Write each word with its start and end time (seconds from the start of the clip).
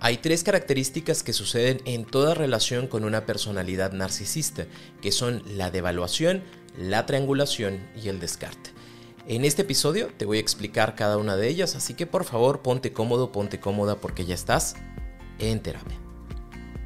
Hay 0.00 0.18
tres 0.18 0.44
características 0.44 1.22
que 1.24 1.32
suceden 1.32 1.80
en 1.84 2.04
toda 2.04 2.34
relación 2.34 2.86
con 2.86 3.04
una 3.04 3.26
personalidad 3.26 3.92
narcisista, 3.92 4.66
que 5.02 5.10
son 5.10 5.42
la 5.56 5.70
devaluación, 5.72 6.44
la 6.78 7.04
triangulación 7.04 7.80
y 8.00 8.08
el 8.08 8.20
descarte. 8.20 8.70
En 9.26 9.44
este 9.44 9.62
episodio 9.62 10.08
te 10.16 10.24
voy 10.24 10.38
a 10.38 10.40
explicar 10.40 10.94
cada 10.94 11.18
una 11.18 11.36
de 11.36 11.48
ellas, 11.48 11.74
así 11.74 11.94
que 11.94 12.06
por 12.06 12.24
favor 12.24 12.62
ponte 12.62 12.92
cómodo, 12.92 13.32
ponte 13.32 13.58
cómoda 13.58 13.96
porque 13.96 14.24
ya 14.24 14.34
estás 14.34 14.76
en. 15.40 16.07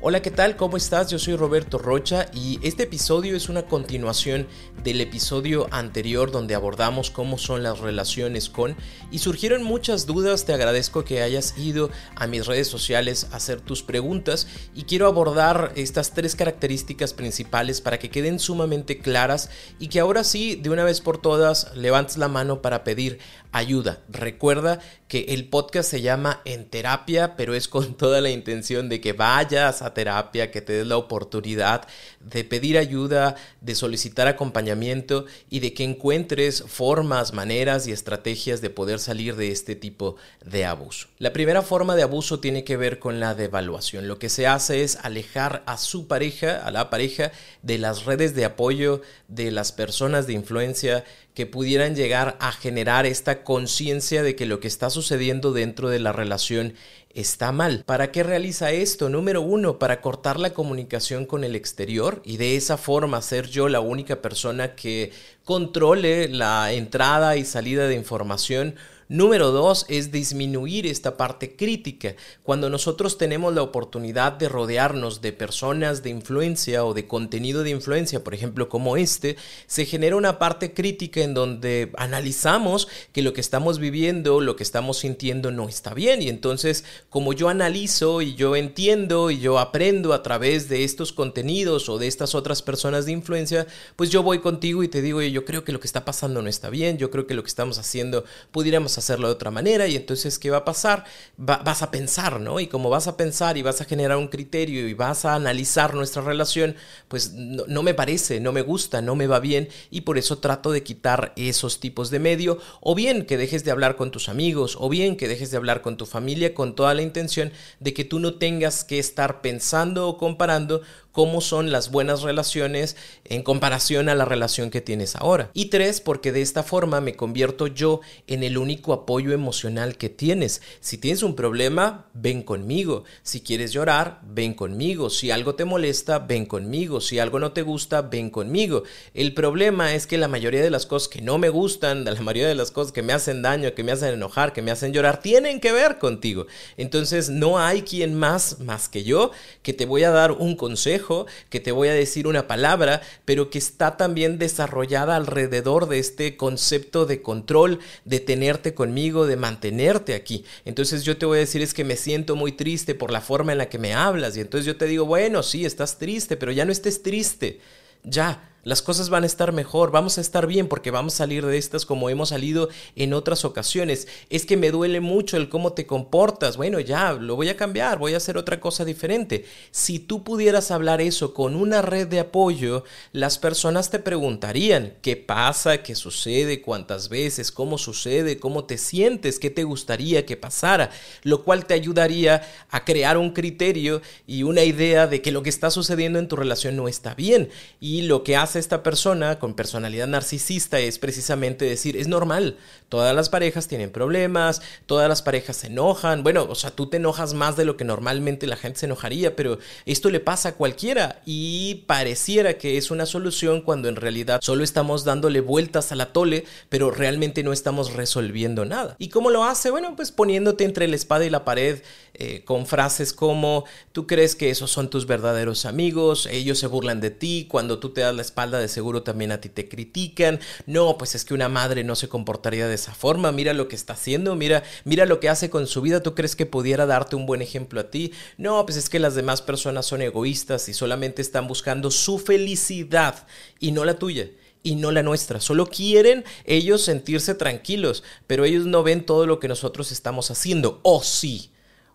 Hola, 0.04 0.20
¿qué 0.20 0.32
tal? 0.32 0.56
¿Cómo 0.56 0.76
estás? 0.76 1.12
Yo 1.12 1.20
soy 1.20 1.36
Roberto 1.36 1.78
Rocha 1.78 2.26
y 2.34 2.58
este 2.66 2.82
episodio 2.82 3.36
es 3.36 3.48
una 3.48 3.66
continuación 3.66 4.48
del 4.82 5.00
episodio 5.00 5.68
anterior 5.70 6.32
donde 6.32 6.56
abordamos 6.56 7.12
cómo 7.12 7.38
son 7.38 7.62
las 7.62 7.78
relaciones 7.78 8.48
con 8.48 8.74
y 9.12 9.20
surgieron 9.20 9.62
muchas 9.62 10.04
dudas. 10.04 10.44
Te 10.44 10.54
agradezco 10.54 11.04
que 11.04 11.22
hayas 11.22 11.56
ido 11.56 11.88
a 12.16 12.26
mis 12.26 12.46
redes 12.46 12.66
sociales 12.66 13.28
a 13.30 13.36
hacer 13.36 13.60
tus 13.60 13.84
preguntas 13.84 14.48
y 14.74 14.82
quiero 14.86 15.06
abordar 15.06 15.70
estas 15.76 16.12
tres 16.14 16.34
características 16.34 17.14
principales 17.14 17.80
para 17.80 18.00
que 18.00 18.10
queden 18.10 18.40
sumamente 18.40 18.98
claras 18.98 19.50
y 19.78 19.86
que 19.86 20.00
ahora 20.00 20.24
sí, 20.24 20.56
de 20.56 20.70
una 20.70 20.82
vez 20.82 21.00
por 21.00 21.18
todas, 21.18 21.76
levantes 21.76 22.16
la 22.16 22.26
mano 22.26 22.60
para 22.60 22.82
pedir 22.82 23.20
ayuda. 23.52 24.00
Recuerda 24.08 24.80
que 25.06 25.26
el 25.28 25.48
podcast 25.48 25.90
se 25.90 26.00
llama 26.00 26.40
En 26.44 26.68
Terapia, 26.68 27.36
pero 27.36 27.54
es 27.54 27.68
con 27.68 27.94
toda 27.96 28.20
la 28.20 28.30
intención 28.30 28.88
de 28.88 29.00
que 29.00 29.12
vayas 29.12 29.82
a 29.82 29.91
terapia, 29.94 30.50
que 30.50 30.60
te 30.60 30.72
des 30.72 30.86
la 30.86 30.96
oportunidad 30.96 31.86
de 32.20 32.44
pedir 32.44 32.78
ayuda, 32.78 33.36
de 33.60 33.74
solicitar 33.74 34.28
acompañamiento 34.28 35.26
y 35.50 35.60
de 35.60 35.74
que 35.74 35.84
encuentres 35.84 36.62
formas, 36.66 37.32
maneras 37.32 37.86
y 37.86 37.92
estrategias 37.92 38.60
de 38.60 38.70
poder 38.70 38.98
salir 38.98 39.36
de 39.36 39.50
este 39.50 39.76
tipo 39.76 40.16
de 40.44 40.64
abuso. 40.64 41.08
La 41.18 41.32
primera 41.32 41.62
forma 41.62 41.96
de 41.96 42.02
abuso 42.02 42.40
tiene 42.40 42.64
que 42.64 42.76
ver 42.76 42.98
con 42.98 43.20
la 43.20 43.34
devaluación. 43.34 44.08
Lo 44.08 44.18
que 44.18 44.28
se 44.28 44.46
hace 44.46 44.82
es 44.82 44.96
alejar 45.02 45.62
a 45.66 45.76
su 45.76 46.06
pareja, 46.06 46.56
a 46.64 46.70
la 46.70 46.90
pareja, 46.90 47.32
de 47.62 47.78
las 47.78 48.04
redes 48.04 48.34
de 48.34 48.44
apoyo, 48.44 49.02
de 49.28 49.50
las 49.50 49.72
personas 49.72 50.26
de 50.26 50.34
influencia 50.34 51.04
que 51.34 51.46
pudieran 51.46 51.94
llegar 51.94 52.36
a 52.40 52.52
generar 52.52 53.06
esta 53.06 53.42
conciencia 53.42 54.22
de 54.22 54.36
que 54.36 54.46
lo 54.46 54.60
que 54.60 54.68
está 54.68 54.90
sucediendo 54.90 55.52
dentro 55.52 55.88
de 55.88 55.98
la 55.98 56.12
relación 56.12 56.74
está 57.14 57.52
mal. 57.52 57.84
¿Para 57.86 58.10
qué 58.12 58.22
realiza 58.22 58.70
esto? 58.70 59.08
Número 59.08 59.40
uno, 59.40 59.78
para 59.78 60.00
cortar 60.00 60.38
la 60.38 60.54
comunicación 60.54 61.26
con 61.26 61.44
el 61.44 61.56
exterior 61.56 62.22
y 62.24 62.36
de 62.36 62.56
esa 62.56 62.76
forma 62.76 63.22
ser 63.22 63.48
yo 63.48 63.68
la 63.68 63.80
única 63.80 64.20
persona 64.20 64.74
que 64.74 65.12
controle 65.44 66.28
la 66.28 66.72
entrada 66.72 67.36
y 67.36 67.44
salida 67.44 67.86
de 67.88 67.94
información 67.94 68.74
Número 69.12 69.50
dos 69.50 69.84
es 69.90 70.10
disminuir 70.10 70.86
esta 70.86 71.18
parte 71.18 71.54
crítica. 71.54 72.16
Cuando 72.42 72.70
nosotros 72.70 73.18
tenemos 73.18 73.54
la 73.54 73.60
oportunidad 73.60 74.32
de 74.32 74.48
rodearnos 74.48 75.20
de 75.20 75.34
personas 75.34 76.02
de 76.02 76.08
influencia 76.08 76.86
o 76.86 76.94
de 76.94 77.06
contenido 77.06 77.62
de 77.62 77.68
influencia, 77.68 78.24
por 78.24 78.32
ejemplo 78.32 78.70
como 78.70 78.96
este, 78.96 79.36
se 79.66 79.84
genera 79.84 80.16
una 80.16 80.38
parte 80.38 80.72
crítica 80.72 81.20
en 81.20 81.34
donde 81.34 81.92
analizamos 81.98 82.88
que 83.12 83.20
lo 83.20 83.34
que 83.34 83.42
estamos 83.42 83.78
viviendo, 83.78 84.40
lo 84.40 84.56
que 84.56 84.62
estamos 84.62 85.00
sintiendo 85.00 85.50
no 85.50 85.68
está 85.68 85.92
bien. 85.92 86.22
Y 86.22 86.30
entonces, 86.30 86.82
como 87.10 87.34
yo 87.34 87.50
analizo 87.50 88.22
y 88.22 88.34
yo 88.34 88.56
entiendo 88.56 89.30
y 89.30 89.40
yo 89.40 89.58
aprendo 89.58 90.14
a 90.14 90.22
través 90.22 90.70
de 90.70 90.84
estos 90.84 91.12
contenidos 91.12 91.90
o 91.90 91.98
de 91.98 92.06
estas 92.06 92.34
otras 92.34 92.62
personas 92.62 93.04
de 93.04 93.12
influencia, 93.12 93.66
pues 93.94 94.08
yo 94.08 94.22
voy 94.22 94.38
contigo 94.38 94.82
y 94.82 94.88
te 94.88 95.02
digo, 95.02 95.20
yo 95.20 95.44
creo 95.44 95.64
que 95.64 95.72
lo 95.72 95.80
que 95.80 95.86
está 95.86 96.06
pasando 96.06 96.40
no 96.40 96.48
está 96.48 96.70
bien, 96.70 96.96
yo 96.96 97.10
creo 97.10 97.26
que 97.26 97.34
lo 97.34 97.42
que 97.42 97.48
estamos 97.48 97.76
haciendo 97.76 98.24
pudiéramos 98.52 99.01
hacerlo 99.02 99.28
de 99.28 99.34
otra 99.34 99.50
manera 99.50 99.86
y 99.86 99.96
entonces 99.96 100.38
¿qué 100.38 100.50
va 100.50 100.58
a 100.58 100.64
pasar? 100.64 101.04
vas 101.36 101.82
a 101.82 101.90
pensar, 101.90 102.40
¿no? 102.40 102.60
Y 102.60 102.66
como 102.66 102.88
vas 102.88 103.06
a 103.06 103.16
pensar 103.16 103.56
y 103.56 103.62
vas 103.62 103.80
a 103.80 103.84
generar 103.84 104.16
un 104.16 104.28
criterio 104.28 104.88
y 104.88 104.94
vas 104.94 105.24
a 105.24 105.34
analizar 105.34 105.94
nuestra 105.94 106.22
relación, 106.22 106.76
pues 107.08 107.32
no, 107.32 107.64
no 107.66 107.82
me 107.82 107.94
parece, 107.94 108.40
no 108.40 108.52
me 108.52 108.62
gusta, 108.62 109.02
no 109.02 109.14
me 109.14 109.26
va 109.26 109.40
bien 109.40 109.68
y 109.90 110.02
por 110.02 110.18
eso 110.18 110.38
trato 110.38 110.70
de 110.70 110.82
quitar 110.82 111.32
esos 111.36 111.80
tipos 111.80 112.10
de 112.10 112.18
medio 112.18 112.58
o 112.80 112.94
bien 112.94 113.26
que 113.26 113.36
dejes 113.36 113.64
de 113.64 113.70
hablar 113.70 113.96
con 113.96 114.10
tus 114.10 114.28
amigos 114.28 114.76
o 114.78 114.88
bien 114.88 115.16
que 115.16 115.28
dejes 115.28 115.50
de 115.50 115.56
hablar 115.56 115.82
con 115.82 115.96
tu 115.96 116.06
familia 116.06 116.54
con 116.54 116.74
toda 116.74 116.94
la 116.94 117.02
intención 117.02 117.52
de 117.80 117.94
que 117.94 118.04
tú 118.04 118.18
no 118.18 118.34
tengas 118.34 118.84
que 118.84 118.98
estar 118.98 119.40
pensando 119.40 120.08
o 120.08 120.16
comparando 120.16 120.82
cómo 121.12 121.40
son 121.40 121.70
las 121.70 121.90
buenas 121.90 122.22
relaciones 122.22 122.96
en 123.24 123.42
comparación 123.42 124.08
a 124.08 124.14
la 124.14 124.24
relación 124.24 124.70
que 124.70 124.80
tienes 124.80 125.14
ahora. 125.14 125.50
Y 125.54 125.66
tres, 125.66 126.00
porque 126.00 126.32
de 126.32 126.42
esta 126.42 126.62
forma 126.62 127.00
me 127.00 127.14
convierto 127.14 127.66
yo 127.66 128.00
en 128.26 128.42
el 128.42 128.58
único 128.58 128.92
apoyo 128.92 129.32
emocional 129.32 129.96
que 129.96 130.08
tienes. 130.08 130.62
Si 130.80 130.98
tienes 130.98 131.22
un 131.22 131.36
problema, 131.36 132.06
ven 132.14 132.42
conmigo. 132.42 133.04
Si 133.22 133.42
quieres 133.42 133.72
llorar, 133.72 134.20
ven 134.22 134.54
conmigo. 134.54 135.10
Si 135.10 135.30
algo 135.30 135.54
te 135.54 135.64
molesta, 135.64 136.18
ven 136.18 136.46
conmigo. 136.46 137.00
Si 137.00 137.18
algo 137.18 137.38
no 137.38 137.52
te 137.52 137.62
gusta, 137.62 138.02
ven 138.02 138.30
conmigo. 138.30 138.82
El 139.14 139.34
problema 139.34 139.94
es 139.94 140.06
que 140.06 140.18
la 140.18 140.28
mayoría 140.28 140.62
de 140.62 140.70
las 140.70 140.86
cosas 140.86 141.08
que 141.08 141.20
no 141.20 141.38
me 141.38 141.50
gustan, 141.50 142.04
la 142.12 142.14
mayoría 142.14 142.48
de 142.48 142.54
las 142.54 142.70
cosas 142.70 142.92
que 142.92 143.02
me 143.02 143.12
hacen 143.12 143.42
daño, 143.42 143.74
que 143.74 143.84
me 143.84 143.92
hacen 143.92 144.14
enojar, 144.14 144.52
que 144.54 144.62
me 144.62 144.70
hacen 144.70 144.92
llorar, 144.92 145.20
tienen 145.20 145.60
que 145.60 145.72
ver 145.72 145.98
contigo. 145.98 146.46
Entonces 146.78 147.28
no 147.28 147.58
hay 147.58 147.82
quien 147.82 148.14
más, 148.14 148.60
más 148.60 148.88
que 148.88 149.04
yo, 149.04 149.30
que 149.62 149.74
te 149.74 149.84
voy 149.84 150.04
a 150.04 150.10
dar 150.10 150.32
un 150.32 150.56
consejo 150.56 151.01
que 151.48 151.60
te 151.60 151.72
voy 151.72 151.88
a 151.88 151.94
decir 151.94 152.26
una 152.26 152.46
palabra, 152.46 153.02
pero 153.24 153.50
que 153.50 153.58
está 153.58 153.96
también 153.96 154.38
desarrollada 154.38 155.16
alrededor 155.16 155.88
de 155.88 155.98
este 155.98 156.36
concepto 156.36 157.06
de 157.06 157.22
control, 157.22 157.80
de 158.04 158.20
tenerte 158.20 158.74
conmigo, 158.74 159.26
de 159.26 159.36
mantenerte 159.36 160.14
aquí. 160.14 160.44
Entonces 160.64 161.04
yo 161.04 161.16
te 161.16 161.26
voy 161.26 161.38
a 161.38 161.40
decir 161.40 161.62
es 161.62 161.74
que 161.74 161.84
me 161.84 161.96
siento 161.96 162.36
muy 162.36 162.52
triste 162.52 162.94
por 162.94 163.10
la 163.10 163.20
forma 163.20 163.52
en 163.52 163.58
la 163.58 163.68
que 163.68 163.78
me 163.78 163.94
hablas 163.94 164.36
y 164.36 164.40
entonces 164.40 164.66
yo 164.66 164.76
te 164.76 164.86
digo, 164.86 165.04
bueno, 165.04 165.42
sí, 165.42 165.64
estás 165.64 165.98
triste, 165.98 166.36
pero 166.36 166.52
ya 166.52 166.64
no 166.64 166.72
estés 166.72 167.02
triste. 167.02 167.60
Ya, 168.04 168.51
las 168.64 168.80
cosas 168.82 169.10
van 169.10 169.24
a 169.24 169.26
estar 169.26 169.52
mejor, 169.52 169.90
vamos 169.90 170.18
a 170.18 170.20
estar 170.20 170.46
bien 170.46 170.68
porque 170.68 170.90
vamos 170.90 171.14
a 171.14 171.18
salir 171.18 171.44
de 171.44 171.58
estas 171.58 171.84
como 171.84 172.08
hemos 172.10 172.28
salido 172.28 172.68
en 172.94 173.12
otras 173.12 173.44
ocasiones. 173.44 174.06
Es 174.30 174.46
que 174.46 174.56
me 174.56 174.70
duele 174.70 175.00
mucho 175.00 175.36
el 175.36 175.48
cómo 175.48 175.72
te 175.72 175.86
comportas. 175.86 176.56
Bueno, 176.56 176.78
ya, 176.78 177.12
lo 177.12 177.34
voy 177.34 177.48
a 177.48 177.56
cambiar, 177.56 177.98
voy 177.98 178.14
a 178.14 178.18
hacer 178.18 178.36
otra 178.38 178.60
cosa 178.60 178.84
diferente. 178.84 179.46
Si 179.72 179.98
tú 179.98 180.22
pudieras 180.22 180.70
hablar 180.70 181.00
eso 181.00 181.34
con 181.34 181.56
una 181.56 181.82
red 181.82 182.06
de 182.06 182.20
apoyo, 182.20 182.84
las 183.12 183.38
personas 183.38 183.90
te 183.90 183.98
preguntarían 183.98 184.94
qué 185.02 185.16
pasa, 185.16 185.82
qué 185.82 185.94
sucede, 185.94 186.62
cuántas 186.62 187.08
veces, 187.08 187.50
cómo 187.50 187.78
sucede, 187.78 188.38
cómo 188.38 188.64
te 188.64 188.78
sientes, 188.78 189.38
qué 189.38 189.50
te 189.50 189.64
gustaría 189.64 190.24
que 190.24 190.36
pasara, 190.36 190.90
lo 191.22 191.42
cual 191.42 191.66
te 191.66 191.74
ayudaría 191.74 192.42
a 192.70 192.84
crear 192.84 193.18
un 193.18 193.32
criterio 193.32 194.02
y 194.26 194.44
una 194.44 194.62
idea 194.62 195.06
de 195.06 195.20
que 195.20 195.32
lo 195.32 195.42
que 195.42 195.50
está 195.50 195.70
sucediendo 195.70 196.18
en 196.18 196.28
tu 196.28 196.36
relación 196.36 196.76
no 196.76 196.86
está 196.86 197.14
bien. 197.14 197.48
Y 197.80 198.02
lo 198.02 198.22
que 198.22 198.36
hace 198.36 198.51
esta 198.56 198.82
persona 198.82 199.38
con 199.38 199.54
personalidad 199.54 200.06
narcisista 200.06 200.78
es 200.78 200.98
precisamente 200.98 201.64
decir, 201.64 201.96
es 201.96 202.08
normal, 202.08 202.56
todas 202.88 203.14
las 203.14 203.28
parejas 203.28 203.68
tienen 203.68 203.90
problemas, 203.90 204.62
todas 204.86 205.08
las 205.08 205.22
parejas 205.22 205.56
se 205.56 205.68
enojan, 205.68 206.22
bueno, 206.22 206.46
o 206.48 206.54
sea, 206.54 206.70
tú 206.70 206.88
te 206.88 206.98
enojas 206.98 207.34
más 207.34 207.56
de 207.56 207.64
lo 207.64 207.76
que 207.76 207.84
normalmente 207.84 208.46
la 208.46 208.56
gente 208.56 208.80
se 208.80 208.86
enojaría, 208.86 209.36
pero 209.36 209.58
esto 209.86 210.10
le 210.10 210.20
pasa 210.20 210.50
a 210.50 210.54
cualquiera 210.54 211.20
y 211.24 211.84
pareciera 211.86 212.58
que 212.58 212.76
es 212.76 212.90
una 212.90 213.06
solución 213.06 213.62
cuando 213.62 213.88
en 213.88 213.96
realidad 213.96 214.40
solo 214.42 214.64
estamos 214.64 215.04
dándole 215.04 215.40
vueltas 215.40 215.92
a 215.92 215.96
la 215.96 216.12
tole, 216.12 216.44
pero 216.68 216.90
realmente 216.90 217.42
no 217.42 217.52
estamos 217.52 217.94
resolviendo 217.94 218.64
nada. 218.64 218.96
¿Y 218.98 219.08
cómo 219.08 219.30
lo 219.30 219.44
hace? 219.44 219.70
Bueno, 219.70 219.96
pues 219.96 220.12
poniéndote 220.12 220.64
entre 220.64 220.88
la 220.88 220.96
espada 220.96 221.24
y 221.24 221.30
la 221.30 221.44
pared 221.44 221.82
eh, 222.14 222.42
con 222.44 222.66
frases 222.66 223.14
como, 223.14 223.64
tú 223.92 224.06
crees 224.06 224.36
que 224.36 224.50
esos 224.50 224.70
son 224.70 224.90
tus 224.90 225.06
verdaderos 225.06 225.64
amigos, 225.64 226.26
ellos 226.26 226.58
se 226.58 226.66
burlan 226.66 227.00
de 227.00 227.10
ti, 227.10 227.46
cuando 227.48 227.78
tú 227.78 227.90
te 227.90 228.02
das 228.02 228.14
la 228.14 228.20
espalda, 228.20 228.41
de 228.50 228.68
seguro 228.68 229.02
también 229.02 229.32
a 229.32 229.40
ti 229.40 229.48
te 229.48 229.68
critican. 229.68 230.40
No, 230.66 230.98
pues 230.98 231.14
es 231.14 231.24
que 231.24 231.34
una 231.34 231.48
madre 231.48 231.84
no 231.84 231.94
se 231.94 232.08
comportaría 232.08 232.66
de 232.68 232.74
esa 232.74 232.94
forma. 232.94 233.32
Mira 233.32 233.52
lo 233.52 233.68
que 233.68 233.76
está 233.76 233.92
haciendo, 233.94 234.34
mira, 234.34 234.62
mira 234.84 235.06
lo 235.06 235.20
que 235.20 235.28
hace 235.28 235.50
con 235.50 235.66
su 235.66 235.80
vida. 235.82 236.02
¿Tú 236.02 236.14
crees 236.14 236.36
que 236.36 236.46
pudiera 236.46 236.86
darte 236.86 237.16
un 237.16 237.26
buen 237.26 237.42
ejemplo 237.42 237.80
a 237.80 237.90
ti? 237.90 238.12
No, 238.38 238.64
pues 238.66 238.76
es 238.76 238.88
que 238.88 238.98
las 238.98 239.14
demás 239.14 239.42
personas 239.42 239.86
son 239.86 240.02
egoístas 240.02 240.68
y 240.68 240.74
solamente 240.74 241.22
están 241.22 241.46
buscando 241.46 241.90
su 241.90 242.18
felicidad 242.18 243.26
y 243.60 243.72
no 243.72 243.84
la 243.84 243.98
tuya. 243.98 244.28
y 244.64 244.76
no 244.76 244.92
la 244.92 245.02
nuestra. 245.02 245.40
Solo 245.40 245.66
quieren 245.66 246.24
ellos 246.44 246.82
sentirse 246.82 247.34
tranquilos, 247.34 248.04
pero 248.26 248.44
ellos 248.44 248.66
no 248.66 248.82
ven 248.82 249.04
todo 249.04 249.26
lo 249.26 249.40
que 249.40 249.48
nosotros 249.48 249.90
estamos 249.92 250.30
haciendo. 250.30 250.80
¿O 250.82 251.02
sí? 251.02 251.50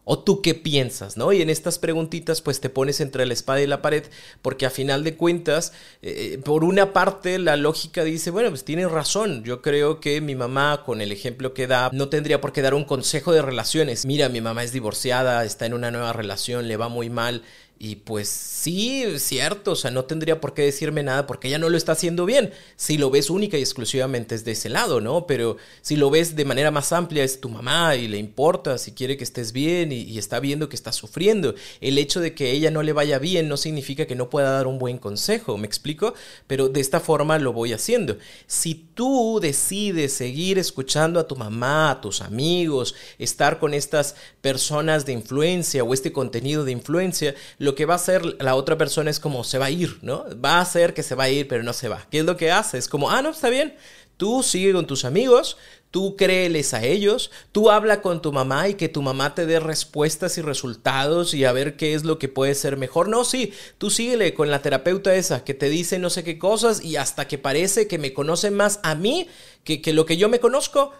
¿O 0.10 0.20
tú 0.20 0.42
qué 0.42 0.56
piensas? 0.56 1.18
¿no? 1.18 1.34
Y 1.34 1.42
en 1.42 1.50
estas 1.50 1.80
preguntitas 1.80 2.42
pues 2.42 2.62
te 2.62 2.70
pones 2.70 3.02
entre 3.02 3.26
la 3.26 3.34
espada 3.34 3.62
y 3.62 3.68
la 3.68 3.82
pared 3.82 4.06
porque 4.42 4.66
a 4.66 4.70
final 4.70 5.04
de 5.04 5.18
cuentas, 5.18 5.74
eh, 6.02 6.40
por 6.46 6.64
una 6.64 6.94
parte 6.94 7.38
la 7.40 7.58
lógica 7.58 8.06
dice, 8.06 8.32
bueno, 8.32 8.48
pues 8.48 8.64
tienes 8.64 8.90
razón, 8.90 9.44
yo 9.44 9.62
creo 9.62 10.00
que 10.00 10.22
mi 10.22 10.34
mamá 10.34 10.84
con 10.86 11.02
el 11.02 11.12
ejemplo 11.12 11.54
que 11.54 11.68
da 11.68 11.90
no 11.92 12.08
tendría 12.08 12.40
por 12.40 12.54
qué 12.54 12.62
dar 12.62 12.74
un 12.74 12.86
consejo 12.86 13.34
de 13.34 13.42
relaciones. 13.42 14.06
Mira, 14.06 14.30
mi 14.30 14.40
mamá 14.40 14.64
es 14.64 14.72
divorciada, 14.72 15.44
está 15.44 15.66
en 15.66 15.74
una 15.74 15.92
nueva 15.92 16.14
relación, 16.14 16.70
le 16.70 16.78
va 16.78 16.88
muy 16.88 17.10
mal 17.10 17.44
y 17.80 17.98
pues 17.98 18.28
sí, 18.28 19.06
cierto, 19.20 19.72
o 19.72 19.76
sea, 19.76 19.92
no 19.92 20.06
tendría 20.06 20.42
por 20.42 20.54
qué 20.54 20.64
decirme 20.64 21.04
nada 21.04 21.28
porque 21.28 21.48
ella 21.48 21.60
no 21.60 21.70
lo 21.70 21.78
está 21.78 21.92
haciendo 21.92 22.26
bien. 22.26 22.52
Si 22.76 22.98
lo 22.98 23.12
ves 23.12 23.30
única 23.30 23.58
y 23.58 23.62
exclusivamente 23.62 24.34
es 24.34 24.46
de 24.46 24.54
ese 24.54 24.70
lado, 24.70 25.00
¿no? 25.00 25.28
Pero 25.28 25.58
si 25.82 25.96
lo 25.96 26.10
ves 26.10 26.36
de 26.36 26.46
manera 26.46 26.72
más 26.72 26.92
amplia 26.92 27.24
es 27.24 27.40
tu 27.40 27.50
mamá 27.50 27.96
y 27.96 28.08
le 28.08 28.18
importa 28.18 28.78
si 28.78 28.94
quiere 28.94 29.16
que 29.16 29.24
estés 29.24 29.52
bien 29.52 29.92
y, 29.92 30.18
está 30.18 30.40
viendo 30.40 30.70
que 30.70 30.76
estás 30.76 30.96
sufriendo. 30.96 31.54
El 31.80 32.00
hecho 32.00 32.20
de 32.20 32.34
que 32.34 32.52
ella 32.52 32.72
no 32.72 32.82
le 32.82 32.94
vaya 32.94 33.20
bien 33.20 33.48
no 33.48 33.58
significa 33.58 34.08
que 34.08 34.16
no 34.16 34.32
pueda 34.32 34.52
dar 34.52 34.66
un 34.66 34.80
buen 34.80 34.98
consejo, 34.98 35.58
¿me 35.58 35.68
explico? 35.68 36.16
Pero 36.48 36.70
de 36.70 36.80
esta 36.80 37.00
forma 37.00 37.38
lo 37.38 37.54
voy 37.54 37.74
haciendo. 37.74 38.18
Si 38.48 38.74
tú 38.74 39.40
decides 39.40 40.14
seguir 40.14 40.58
escuchando 40.58 41.20
a 41.20 41.28
tu 41.28 41.36
mamá, 41.36 41.92
a 41.92 42.02
tus 42.02 42.22
amigos, 42.22 42.96
estar 43.20 43.60
con 43.60 43.76
estas 43.76 44.16
personas 44.42 45.06
de 45.06 45.14
influencia 45.14 45.84
o 45.84 45.94
este 45.94 46.12
contenido 46.12 46.66
de 46.66 46.72
influencia, 46.72 47.36
lo 47.68 47.76
que 47.76 47.86
va 47.86 47.96
a 47.96 47.98
hacer 47.98 48.24
la 48.42 48.56
otra 48.56 48.78
persona 48.78 49.12
es 49.12 49.20
como 49.20 49.44
se 49.44 49.58
va 49.58 49.66
a 49.66 49.70
ir, 49.70 50.00
¿no? 50.02 50.26
Va 50.42 50.60
a 50.60 50.62
hacer 50.62 50.94
que 50.94 51.04
se 51.04 51.16
va 51.16 51.26
a 51.26 51.30
ir, 51.30 51.50
pero 51.50 51.64
no 51.64 51.74
se 51.74 51.90
va. 51.90 52.08
¿Qué 52.10 52.20
es 52.20 52.26
lo 52.26 52.38
que 52.38 52.50
hace? 52.50 52.78
Es 52.78 52.88
como, 52.88 53.12
ah, 53.12 53.22
no, 53.22 53.32
está 53.32 53.50
bien. 53.50 53.76
Tú 54.16 54.42
sigue 54.42 54.72
con 54.72 54.88
tus 54.88 55.04
amigos, 55.04 55.58
tú 55.92 56.16
créeles 56.16 56.74
a 56.74 56.86
ellos, 56.86 57.30
tú 57.52 57.70
habla 57.70 58.02
con 58.02 58.22
tu 58.22 58.32
mamá 58.32 58.70
y 58.70 58.76
que 58.76 58.88
tu 58.88 59.02
mamá 59.02 59.36
te 59.36 59.46
dé 59.46 59.60
respuestas 59.60 60.38
y 60.38 60.42
resultados 60.42 61.34
y 61.34 61.44
a 61.44 61.52
ver 61.52 61.76
qué 61.76 61.94
es 61.94 62.06
lo 62.06 62.20
que 62.20 62.30
puede 62.30 62.56
ser 62.56 62.78
mejor. 62.78 63.10
No, 63.10 63.26
sí, 63.26 63.52
tú 63.78 63.90
síguele 63.90 64.34
con 64.34 64.50
la 64.50 64.62
terapeuta 64.62 65.14
esa 65.14 65.44
que 65.44 65.54
te 65.54 65.68
dice 65.68 66.00
no 66.00 66.10
sé 66.10 66.24
qué 66.24 66.40
cosas 66.40 66.82
y 66.82 66.96
hasta 66.96 67.28
que 67.28 67.38
parece 67.38 67.90
que 67.90 67.98
me 67.98 68.14
conoce 68.14 68.50
más 68.50 68.80
a 68.82 68.96
mí 68.96 69.28
que, 69.66 69.82
que 69.82 69.92
lo 69.92 70.06
que 70.06 70.16
yo 70.16 70.30
me 70.30 70.40
conozco 70.40 70.94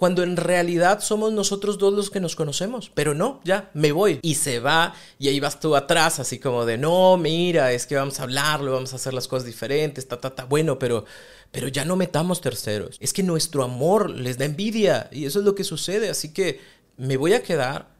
cuando 0.00 0.22
en 0.22 0.38
realidad 0.38 1.00
somos 1.00 1.30
nosotros 1.30 1.76
dos 1.76 1.92
los 1.92 2.08
que 2.08 2.20
nos 2.20 2.34
conocemos. 2.34 2.90
Pero 2.94 3.12
no, 3.12 3.42
ya, 3.44 3.70
me 3.74 3.92
voy. 3.92 4.18
Y 4.22 4.36
se 4.36 4.58
va 4.58 4.94
y 5.18 5.28
ahí 5.28 5.40
vas 5.40 5.60
tú 5.60 5.76
atrás, 5.76 6.18
así 6.18 6.38
como 6.38 6.64
de, 6.64 6.78
no, 6.78 7.18
mira, 7.18 7.70
es 7.72 7.84
que 7.84 7.96
vamos 7.96 8.18
a 8.18 8.22
hablarlo, 8.22 8.72
vamos 8.72 8.94
a 8.94 8.96
hacer 8.96 9.12
las 9.12 9.28
cosas 9.28 9.44
diferentes, 9.44 10.08
ta, 10.08 10.18
ta, 10.18 10.34
ta. 10.34 10.46
Bueno, 10.46 10.78
pero, 10.78 11.04
pero 11.50 11.68
ya 11.68 11.84
no 11.84 11.96
metamos 11.96 12.40
terceros. 12.40 12.96
Es 12.98 13.12
que 13.12 13.22
nuestro 13.22 13.62
amor 13.62 14.08
les 14.08 14.38
da 14.38 14.46
envidia 14.46 15.10
y 15.12 15.26
eso 15.26 15.40
es 15.40 15.44
lo 15.44 15.54
que 15.54 15.64
sucede. 15.64 16.08
Así 16.08 16.32
que 16.32 16.60
me 16.96 17.18
voy 17.18 17.34
a 17.34 17.42
quedar, 17.42 17.90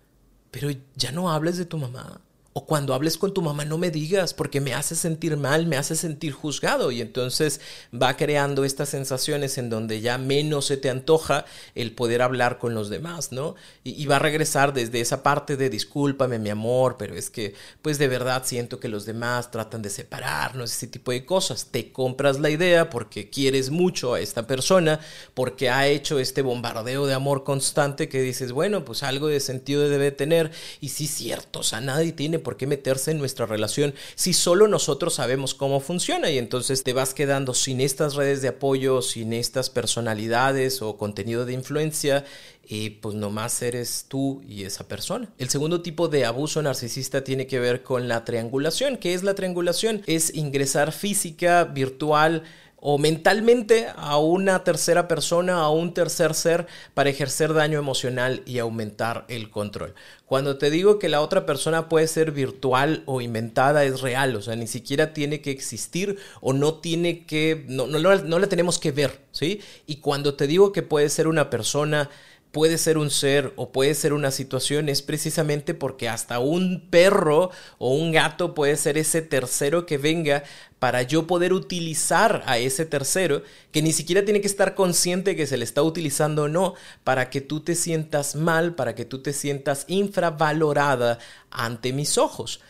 pero 0.51 0.71
ya 0.97 1.13
no 1.13 1.31
hables 1.31 1.59
de 1.59 1.67
tu 1.67 1.77
mamá. 1.77 2.23
O 2.53 2.67
cuando 2.67 2.95
hables 2.95 3.17
con 3.17 3.33
tu 3.33 3.43
mamá 3.43 3.65
no 3.65 3.79
me 3.79 3.93
digas 3.93 4.35
porque 4.35 4.61
me 4.61 4.75
hace 4.75 4.97
sentir 4.97 5.37
mal, 5.37 5.67
me 5.67 5.77
hace 5.77 5.95
sentir 5.95 6.33
juzgado 6.33 6.91
y 6.91 7.01
entonces 7.01 7.61
va 7.95 8.17
creando 8.17 8.65
estas 8.65 8.89
sensaciones 8.89 9.57
en 9.57 9.71
donde 9.71 10.01
ya 10.01 10.19
menos 10.19 10.67
se 10.67 10.77
te 10.77 10.91
antoja 10.91 11.45
el 11.77 11.93
poder 11.93 12.23
hablar 12.23 12.59
con 12.59 12.75
los 12.75 12.91
demás, 12.91 13.31
¿no? 13.31 13.55
Y, 13.85 14.05
va 14.07 14.17
a 14.17 14.19
regresar 14.19 14.73
desde 14.73 15.01
esa 15.01 15.23
parte 15.23 15.57
de 15.57 15.71
discúlpame 15.71 16.41
mi 16.41 16.51
amor, 16.51 16.97
pero 16.99 17.15
es 17.15 17.31
que 17.31 17.55
pues 17.83 17.99
de 17.99 18.09
verdad 18.09 18.43
siento 18.45 18.81
que 18.81 18.89
los 18.89 19.07
demás 19.07 19.53
tratan 19.53 19.83
de 19.83 19.91
separarnos, 19.91 20.73
ese 20.73 20.89
tipo 20.89 21.13
de 21.13 21.25
cosas. 21.25 21.69
Te 21.71 21.93
compras 21.93 22.41
la 22.41 22.51
idea 22.51 22.91
porque 22.91 23.31
quieres 23.31 23.71
mucho 23.71 24.15
a 24.15 24.21
esta 24.21 24.49
persona, 24.49 24.99
porque 25.35 25.71
ha 25.71 25.87
hecho 25.87 26.19
este 26.19 26.43
bombardeo 26.43 27.07
de 27.07 27.15
amor 27.15 27.45
constante 27.45 28.09
que 28.09 28.21
dices, 28.21 28.51
bueno, 28.51 28.85
pues 28.85 29.05
algo 29.05 29.29
de 29.29 29.39
sentido 29.39 29.89
debe 29.89 30.11
tener 30.11 30.51
y 30.81 30.89
sí 30.89 31.07
cierto, 31.07 31.61
o 31.61 31.63
sea, 31.63 31.81
nadie 31.81 32.11
tiene 32.11 32.40
por 32.41 32.57
qué 32.57 32.67
meterse 32.67 33.13
en 33.13 33.19
nuestra 33.19 33.47
relación 33.47 33.95
si 34.15 34.33
solo 34.33 34.69
nosotros 34.69 35.15
sabemos 35.15 35.55
cómo 35.55 35.81
funciona 35.81 36.31
y 36.31 36.39
entonces 36.39 36.83
te 36.83 36.93
vas 36.93 37.15
quedando 37.15 37.55
sin 37.55 37.81
estas 37.81 38.15
redes 38.15 38.43
de 38.43 38.49
apoyo, 38.49 39.03
sin 39.03 39.33
estas 39.33 39.71
personalidades 39.71 40.83
o 40.83 40.97
contenido 40.97 41.47
de 41.47 41.53
influencia 41.53 42.25
y 42.71 42.91
pues 42.91 43.17
nomás 43.17 43.61
eres 43.63 44.07
tú 44.09 44.43
y 44.49 44.63
esa 44.63 44.87
persona. 44.87 45.29
El 45.39 45.49
segundo 45.49 45.83
tipo 45.83 46.09
de 46.09 46.25
abuso 46.25 46.63
narcisista 46.63 47.25
tiene 47.25 47.47
que 47.47 47.59
ver 47.59 47.83
con 47.83 48.07
la 48.07 48.25
triangulación. 48.25 48.97
¿Qué 48.97 49.15
es 49.15 49.25
la 49.25 49.35
triangulación? 49.35 50.03
Es 50.07 50.35
ingresar 50.35 50.93
física, 50.93 51.65
virtual, 51.65 52.45
o 52.81 52.99
mentalmente 52.99 53.89
a 53.97 54.19
una 54.19 54.65
tercera 54.65 55.07
persona, 55.07 55.61
a 55.61 55.71
un 55.71 55.95
tercer 55.95 56.35
ser 56.35 56.67
para 56.95 57.11
ejercer 57.11 57.53
daño 57.53 57.79
emocional 57.79 58.43
y 58.47 58.59
aumentar 58.59 59.25
el 59.29 59.51
control. 59.51 59.95
Cuando 60.27 60.59
te 60.59 60.71
digo 60.71 60.99
que 60.99 61.09
la 61.09 61.21
otra 61.21 61.45
persona 61.45 61.89
puede 61.89 62.07
ser 62.07 62.31
virtual 62.33 63.03
o 63.07 63.21
inventada, 63.21 63.85
es 63.85 64.01
real, 64.01 64.37
o 64.37 64.43
sea, 64.43 64.57
ni 64.57 64.67
siquiera 64.67 65.13
tiene 65.13 65.41
que 65.41 65.51
existir 65.51 66.19
o 66.41 66.53
no 66.53 66.75
tiene 66.75 67.27
que, 67.27 67.65
no, 67.69 67.87
no, 67.87 67.99
la 68.39 68.47
tenemos 68.49 68.79
que 68.79 68.93
ver, 68.93 69.21
¿sí? 69.33 69.61
Y 69.87 69.97
cuando 69.97 70.35
te 70.35 70.47
digo 70.47 70.73
que 70.73 70.83
puede 70.83 71.09
ser 71.09 71.27
una 71.27 71.51
persona 71.51 72.11
puede 72.53 72.79
ser 72.79 72.99
un 72.99 73.11
ser 73.11 73.53
o 73.57 73.71
puede 73.71 73.95
ser 73.95 74.13
una 74.13 74.31
situación 74.31 74.89
es 74.89 75.03
precisamente 75.03 75.75
porque 75.75 76.09
hasta 76.09 76.41
un 76.41 76.89
perro 76.91 77.51
o 77.79 77.95
un 77.95 78.13
gato 78.13 78.55
puede 78.55 78.77
ser 78.77 78.99
ese 78.99 79.23
tercero 79.23 79.87
que 79.87 79.99
venga 79.99 80.43
para 80.79 81.03
yo 81.03 81.27
poder 81.27 81.53
utilizar 81.53 82.43
a 82.47 82.59
ese 82.59 82.87
tercero 82.87 83.43
que 83.71 83.83
ni 83.83 83.93
siquiera 83.93 84.25
tiene 84.25 84.41
que 84.41 84.47
estar 84.47 84.75
consciente 84.75 85.37
que 85.37 85.47
se 85.47 85.57
le 85.57 85.65
está 85.65 85.83
utilizando 85.83 86.45
o 86.45 86.49
no 86.49 86.75
para 87.05 87.31
que 87.31 87.41
tú 87.41 87.61
te 87.61 87.75
sientas 87.75 88.35
mal, 88.35 88.75
para 88.75 88.95
que 88.95 89.05
tú 89.05 89.23
te 89.23 89.33
sientas 89.33 89.85
infravalorada 89.89 91.19
ante 91.51 91.93
mis 91.93 92.19
ojos. 92.19 92.61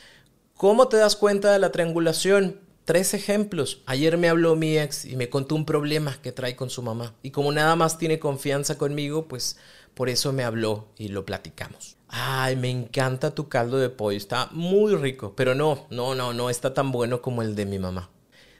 ¿Cómo 0.56 0.88
te 0.88 0.98
das 0.98 1.16
cuenta 1.16 1.52
de 1.52 1.58
la 1.58 1.72
triangulación? 1.72 2.69
Tres 2.90 3.14
ejemplos. 3.14 3.82
Ayer 3.86 4.18
me 4.18 4.28
habló 4.28 4.56
mi 4.56 4.76
ex 4.76 5.04
y 5.04 5.14
me 5.14 5.28
contó 5.28 5.54
un 5.54 5.64
problema 5.64 6.18
que 6.20 6.32
trae 6.32 6.56
con 6.56 6.70
su 6.70 6.82
mamá. 6.82 7.14
Y 7.22 7.30
como 7.30 7.52
nada 7.52 7.76
más 7.76 7.98
tiene 7.98 8.18
confianza 8.18 8.78
conmigo, 8.78 9.28
pues 9.28 9.58
por 9.94 10.08
eso 10.08 10.32
me 10.32 10.42
habló 10.42 10.88
y 10.98 11.06
lo 11.06 11.24
platicamos. 11.24 11.96
Ay, 12.08 12.56
me 12.56 12.68
encanta 12.68 13.32
tu 13.32 13.48
caldo 13.48 13.78
de 13.78 13.90
pollo, 13.90 14.16
está 14.16 14.48
muy 14.50 14.96
rico, 14.96 15.34
pero 15.36 15.54
no, 15.54 15.86
no, 15.90 16.16
no, 16.16 16.32
no 16.32 16.50
está 16.50 16.74
tan 16.74 16.90
bueno 16.90 17.22
como 17.22 17.42
el 17.42 17.54
de 17.54 17.64
mi 17.64 17.78
mamá. 17.78 18.10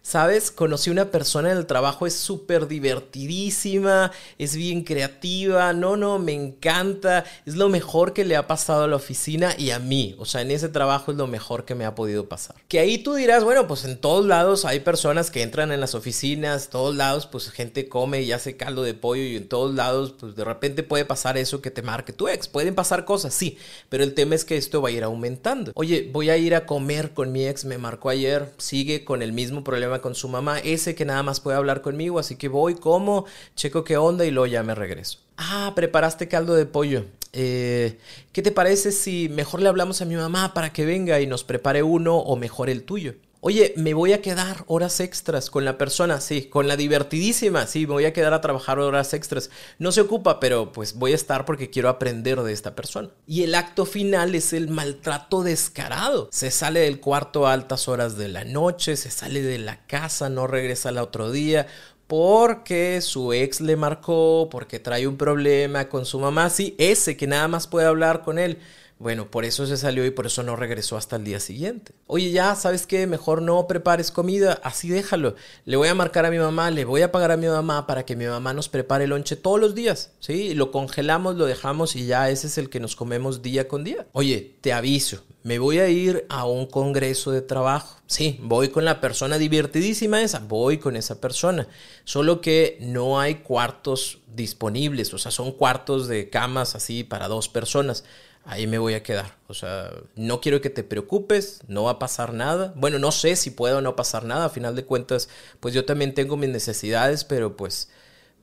¿Sabes? 0.03 0.51
Conocí 0.51 0.89
una 0.89 1.11
persona 1.11 1.53
en 1.53 1.59
el 1.59 1.67
trabajo, 1.67 2.07
es 2.07 2.15
súper 2.15 2.67
divertidísima, 2.67 4.13
es 4.39 4.57
bien 4.57 4.83
creativa, 4.83 5.75
no, 5.75 5.97
no, 5.97 6.19
me 6.19 6.33
encanta, 6.33 7.25
es 7.45 7.55
lo 7.55 7.69
mejor 7.69 8.15
que 8.15 8.25
le 8.25 8.35
ha 8.35 8.47
pasado 8.47 8.85
a 8.85 8.89
la 8.89 8.97
oficina 8.97 9.55
y 9.59 9.71
a 9.71 9.79
mí, 9.79 10.17
o 10.19 10.25
sea, 10.25 10.41
en 10.41 10.51
ese 10.53 10.71
trabajo 10.71 11.13
es 11.13 11.19
lo 11.19 11.27
mejor 11.27 11.67
que 11.67 11.75
me 11.75 11.85
ha 11.85 11.95
podido 11.95 12.29
pasar. 12.29 12.57
Que 12.67 12.81
ahí 12.81 12.99
tú 12.99 13.15
dirás, 13.15 13.45
bueno, 13.45 13.67
pues 13.67 13.85
en 13.85 13.99
todos 13.99 14.25
lados 14.25 14.65
hay 14.65 14.81
personas 14.81 15.31
que 15.31 15.43
entran 15.43 15.71
en 15.71 15.81
las 15.81 15.95
oficinas, 15.95 16.71
todos 16.71 16.97
lados 16.97 17.27
pues 17.27 17.51
gente 17.51 17.89
come 17.89 18.23
y 18.23 18.33
hace 18.33 18.57
caldo 18.57 18.83
de 18.83 18.95
pollo 18.95 19.23
y 19.23 19.37
en 19.37 19.49
todos 19.49 19.75
lados 19.75 20.15
pues 20.19 20.35
de 20.35 20.45
repente 20.45 20.83
puede 20.83 21.05
pasar 21.05 21.37
eso 21.37 21.61
que 21.61 21.71
te 21.71 21.83
marque 21.83 22.15
tu 22.15 22.27
ex, 22.27 22.49
pueden 22.49 22.75
pasar 22.75 23.05
cosas, 23.05 23.35
sí, 23.35 23.59
pero 23.91 24.03
el 24.03 24.15
tema 24.15 24.35
es 24.35 24.47
que 24.47 24.57
esto 24.57 24.81
va 24.81 24.89
a 24.89 24.93
ir 24.93 25.05
aumentando. 25.05 25.73
Oye, 25.75 26.09
voy 26.11 26.31
a 26.31 26.39
ir 26.39 26.55
a 26.55 26.65
comer 26.65 27.13
con 27.13 27.33
mi 27.33 27.47
ex, 27.47 27.67
me 27.67 27.77
marcó 27.77 28.09
ayer, 28.09 28.51
sigue 28.57 29.05
con 29.05 29.23
el 29.23 29.33
mismo 29.33 29.63
problema 29.63 29.90
con 29.99 30.15
su 30.15 30.29
mamá, 30.29 30.61
ese 30.61 30.95
que 30.95 31.05
nada 31.05 31.23
más 31.23 31.41
puede 31.41 31.57
hablar 31.57 31.83
conmigo, 31.83 32.19
así 32.19 32.37
que 32.37 32.49
voy, 32.49 32.77
como, 32.77 33.27
checo 33.57 33.85
qué 33.85 33.97
onda 33.97 34.25
y 34.25 34.31
luego 34.31 34.47
ya 34.47 34.63
me 34.63 34.75
regreso. 34.75 35.19
Ah, 35.37 35.73
preparaste 35.75 36.29
caldo 36.29 36.55
de 36.55 36.67
pollo. 36.67 37.05
Eh, 37.33 37.99
¿Qué 38.33 38.43
te 38.43 38.53
parece 38.53 38.93
si 38.93 39.29
mejor 39.29 39.61
le 39.61 39.69
hablamos 39.69 40.01
a 40.01 40.05
mi 40.05 40.17
mamá 40.17 40.55
para 40.55 40.73
que 40.73 40.85
venga 40.85 41.21
y 41.21 41.27
nos 41.27 41.45
prepare 41.45 41.83
uno 41.83 42.17
o 42.19 42.37
mejor 42.37 42.71
el 42.71 42.85
tuyo? 42.85 43.15
Oye, 43.43 43.73
me 43.79 43.95
voy 43.95 44.13
a 44.13 44.21
quedar 44.21 44.65
horas 44.67 45.01
extras 45.01 45.49
con 45.49 45.65
la 45.65 45.79
persona, 45.79 46.21
sí, 46.21 46.43
con 46.43 46.69
la 46.69 46.77
divertidísima, 46.77 47.67
sí, 47.67 47.87
me 47.87 47.95
voy 47.95 48.05
a 48.05 48.13
quedar 48.13 48.35
a 48.35 48.43
trabajar 48.43 48.79
horas 48.79 49.15
extras. 49.15 49.49
No 49.79 49.93
se 49.93 50.03
ocupa, 50.03 50.41
pero 50.41 50.73
pues 50.73 50.93
voy 50.93 51.13
a 51.13 51.15
estar 51.15 51.47
porque 51.47 51.71
quiero 51.71 51.89
aprender 51.89 52.43
de 52.43 52.53
esta 52.53 52.75
persona. 52.75 53.09
Y 53.27 53.43
el 53.45 53.55
acto 53.55 53.87
final 53.87 54.35
es 54.35 54.53
el 54.53 54.69
maltrato 54.69 55.43
descarado. 55.43 56.29
Se 56.31 56.51
sale 56.51 56.81
del 56.81 57.01
cuarto 57.01 57.47
a 57.47 57.55
altas 57.55 57.89
horas 57.89 58.19
de 58.19 58.29
la 58.29 58.45
noche, 58.45 58.95
se 58.99 59.11
sale 59.11 59.41
de 59.41 59.59
la 59.59 59.87
casa, 59.87 60.29
no 60.29 60.47
regresa 60.47 60.91
al 60.91 60.99
otro 60.99 61.31
día 61.31 61.67
porque 62.07 63.01
su 63.01 63.33
ex 63.33 63.61
le 63.61 63.77
marcó, 63.77 64.49
porque 64.51 64.81
trae 64.81 65.07
un 65.07 65.17
problema 65.17 65.89
con 65.89 66.05
su 66.05 66.19
mamá, 66.19 66.51
sí, 66.51 66.75
ese 66.77 67.17
que 67.17 67.29
nada 67.29 67.47
más 67.47 67.69
puede 67.69 67.87
hablar 67.87 68.23
con 68.23 68.41
él 68.41 68.59
Bueno, 69.01 69.31
por 69.31 69.47
eso 69.47 69.65
se 69.65 69.79
salió 69.79 70.05
y 70.05 70.11
por 70.11 70.27
eso 70.27 70.43
no 70.43 70.57
regresó 70.57 70.99
hasta 70.99 71.17
el 71.17 71.25
día 71.25 71.41
siguiente. 71.41 71.95
Oye, 72.07 72.33
ya, 72.33 72.55
¿sabes 72.55 72.87
qué? 72.87 73.07
Mejor 73.07 73.41
no 73.41 73.67
prepares 73.67 74.11
comida, 74.11 74.61
así 74.63 74.91
déjalo. 74.91 75.37
Le 75.65 75.79
voy 75.79 75.89
a 75.89 75.95
marcar 75.95 76.27
a 76.27 76.31
mi 76.31 76.39
mamá, 76.39 76.71
le 76.71 76.85
voy 76.85 77.01
a 77.01 77.11
pagar 77.11 77.31
a 77.31 77.39
mi 77.39 77.47
mamá 77.47 77.87
para 77.87 78.05
que 78.05 78.15
mi 78.15 78.27
mamá 78.27 78.53
nos 78.53 78.69
prepare 78.69 79.05
el 79.05 79.11
lonche 79.11 79.37
todos 79.37 79.59
los 79.59 79.75
días, 79.75 80.13
¿sí? 80.21 80.53
Lo 80.53 80.71
congelamos, 80.71 81.37
lo 81.37 81.47
dejamos 81.47 81.97
y 81.97 82.05
ya 82.05 82.29
ese 82.29 82.49
es 82.49 82.59
el 82.59 82.69
que 82.69 82.79
nos 82.79 82.95
comemos 82.95 83.41
día 83.41 83.69
con 83.69 83.85
día. 83.85 84.07
Oye, 84.13 84.57
te 84.61 84.75
aviso, 84.75 85.25
me 85.45 85.59
voy 85.59 85.79
a 85.79 85.89
ir 85.89 86.27
a 86.29 86.45
un 86.45 86.67
congreso 86.67 87.31
de 87.31 87.41
trabajo. 87.41 88.03
Sí, 88.07 88.39
voy 88.43 88.69
con 88.69 88.85
la 88.85 89.01
persona 89.01 89.39
divertidísima 89.39 90.21
esa, 90.21 90.41
voy 90.41 90.77
con 90.77 90.95
esa 90.97 91.23
persona. 91.23 91.69
Solo 92.05 92.43
que 92.43 92.77
no 92.83 93.19
hay 93.19 93.37
cuartos 93.37 94.19
disponibles, 94.35 95.15
o 95.15 95.19
sea, 95.19 95.31
son 95.31 95.53
cuartos 95.53 96.07
de 96.07 96.29
camas 96.29 96.75
así 96.75 97.03
para 97.03 97.29
dos 97.29 97.49
personas 97.49 98.05
ahí 98.45 98.67
me 98.67 98.79
voy 98.79 98.95
a 98.95 99.03
quedar. 99.03 99.37
O 99.49 99.55
sea, 99.55 99.91
no 100.17 100.41
quiero 100.41 100.61
que 100.61 100.71
te 100.71 100.85
preocupes, 100.85 101.61
no 101.69 101.85
va 101.85 101.93
a 101.93 101.99
pasar 101.99 102.33
nada. 102.33 102.73
Bueno, 102.77 102.99
no 102.99 103.13
sé 103.13 103.37
si 103.37 103.51
puedo 103.51 103.81
no 103.81 103.97
pasar 103.97 104.25
nada, 104.25 104.47
a 104.47 104.51
final 104.51 104.77
de 104.77 104.85
cuentas, 104.85 105.29
pues 105.61 105.75
yo 105.75 105.85
también 105.85 106.15
tengo 106.15 106.37
mis 106.37 106.51
necesidades, 106.51 107.25
pero 107.25 107.57
pues 107.57 107.89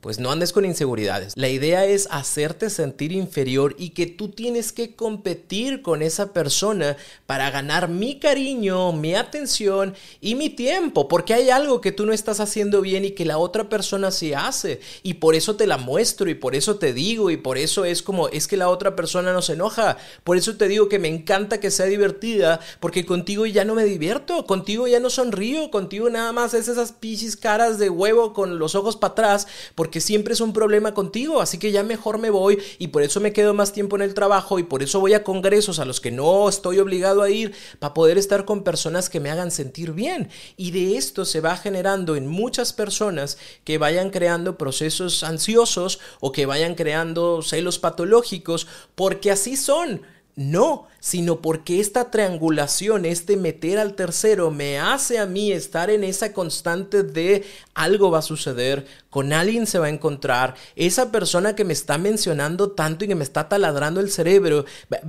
pues 0.00 0.18
no 0.18 0.30
andes 0.30 0.52
con 0.52 0.64
inseguridades. 0.64 1.32
La 1.36 1.48
idea 1.48 1.84
es 1.84 2.08
hacerte 2.10 2.70
sentir 2.70 3.12
inferior 3.12 3.74
y 3.78 3.90
que 3.90 4.06
tú 4.06 4.28
tienes 4.28 4.72
que 4.72 4.94
competir 4.94 5.82
con 5.82 6.02
esa 6.02 6.32
persona 6.32 6.96
para 7.26 7.50
ganar 7.50 7.88
mi 7.88 8.18
cariño, 8.18 8.92
mi 8.92 9.14
atención 9.14 9.94
y 10.20 10.34
mi 10.34 10.50
tiempo, 10.50 11.08
porque 11.08 11.34
hay 11.34 11.50
algo 11.50 11.80
que 11.80 11.92
tú 11.92 12.06
no 12.06 12.12
estás 12.12 12.40
haciendo 12.40 12.80
bien 12.80 13.04
y 13.04 13.12
que 13.12 13.24
la 13.24 13.38
otra 13.38 13.68
persona 13.68 14.10
sí 14.10 14.32
hace. 14.32 14.80
Y 15.02 15.14
por 15.14 15.34
eso 15.34 15.56
te 15.56 15.66
la 15.66 15.78
muestro 15.78 16.30
y 16.30 16.34
por 16.34 16.54
eso 16.54 16.76
te 16.76 16.92
digo 16.92 17.30
y 17.30 17.36
por 17.36 17.58
eso 17.58 17.84
es 17.84 18.02
como, 18.02 18.28
es 18.28 18.46
que 18.46 18.56
la 18.56 18.68
otra 18.68 18.94
persona 18.96 19.32
no 19.32 19.42
se 19.42 19.54
enoja. 19.54 19.98
Por 20.24 20.36
eso 20.36 20.56
te 20.56 20.68
digo 20.68 20.88
que 20.88 20.98
me 20.98 21.08
encanta 21.08 21.60
que 21.60 21.70
sea 21.70 21.86
divertida, 21.86 22.60
porque 22.80 23.04
contigo 23.04 23.46
ya 23.46 23.64
no 23.64 23.74
me 23.74 23.84
divierto, 23.84 24.46
contigo 24.46 24.86
ya 24.86 25.00
no 25.00 25.10
sonrío, 25.10 25.70
contigo 25.70 26.08
nada 26.10 26.32
más 26.32 26.54
es 26.54 26.68
esas 26.68 26.92
pichis 26.92 27.36
caras 27.36 27.78
de 27.78 27.90
huevo 27.90 28.32
con 28.32 28.58
los 28.58 28.74
ojos 28.74 28.96
para 28.96 29.12
atrás, 29.12 29.46
porque 29.88 30.02
siempre 30.02 30.34
es 30.34 30.42
un 30.42 30.52
problema 30.52 30.92
contigo, 30.92 31.40
así 31.40 31.56
que 31.56 31.72
ya 31.72 31.82
mejor 31.82 32.18
me 32.18 32.28
voy 32.28 32.58
y 32.78 32.88
por 32.88 33.02
eso 33.02 33.20
me 33.20 33.32
quedo 33.32 33.54
más 33.54 33.72
tiempo 33.72 33.96
en 33.96 34.02
el 34.02 34.12
trabajo 34.12 34.58
y 34.58 34.62
por 34.62 34.82
eso 34.82 35.00
voy 35.00 35.14
a 35.14 35.24
congresos 35.24 35.78
a 35.78 35.86
los 35.86 35.98
que 35.98 36.10
no 36.10 36.46
estoy 36.46 36.78
obligado 36.78 37.22
a 37.22 37.30
ir 37.30 37.54
para 37.78 37.94
poder 37.94 38.18
estar 38.18 38.44
con 38.44 38.64
personas 38.64 39.08
que 39.08 39.18
me 39.18 39.30
hagan 39.30 39.50
sentir 39.50 39.92
bien. 39.92 40.28
Y 40.58 40.72
de 40.72 40.98
esto 40.98 41.24
se 41.24 41.40
va 41.40 41.56
generando 41.56 42.16
en 42.16 42.26
muchas 42.26 42.74
personas 42.74 43.38
que 43.64 43.78
vayan 43.78 44.10
creando 44.10 44.58
procesos 44.58 45.22
ansiosos 45.22 46.00
o 46.20 46.32
que 46.32 46.44
vayan 46.44 46.74
creando 46.74 47.40
celos 47.40 47.78
patológicos, 47.78 48.66
porque 48.94 49.30
así 49.30 49.56
son. 49.56 50.02
No, 50.38 50.86
sino 51.00 51.42
porque 51.42 51.80
esta 51.80 52.12
triangulación, 52.12 53.06
este 53.06 53.36
meter 53.36 53.80
al 53.80 53.96
tercero, 53.96 54.52
me 54.52 54.78
hace 54.78 55.18
a 55.18 55.26
mí 55.26 55.50
estar 55.50 55.90
en 55.90 56.04
esa 56.04 56.32
constante 56.32 57.02
de 57.02 57.44
algo 57.74 58.12
va 58.12 58.20
a 58.20 58.22
suceder, 58.22 58.86
con 59.10 59.32
alguien 59.32 59.66
se 59.66 59.80
va 59.80 59.86
a 59.86 59.88
encontrar, 59.88 60.54
esa 60.76 61.10
persona 61.10 61.56
que 61.56 61.64
me 61.64 61.72
está 61.72 61.98
mencionando 61.98 62.70
tanto 62.70 63.04
y 63.04 63.08
que 63.08 63.16
me 63.16 63.24
está 63.24 63.48
taladrando 63.48 63.98
el 63.98 64.12
cerebro, 64.12 64.64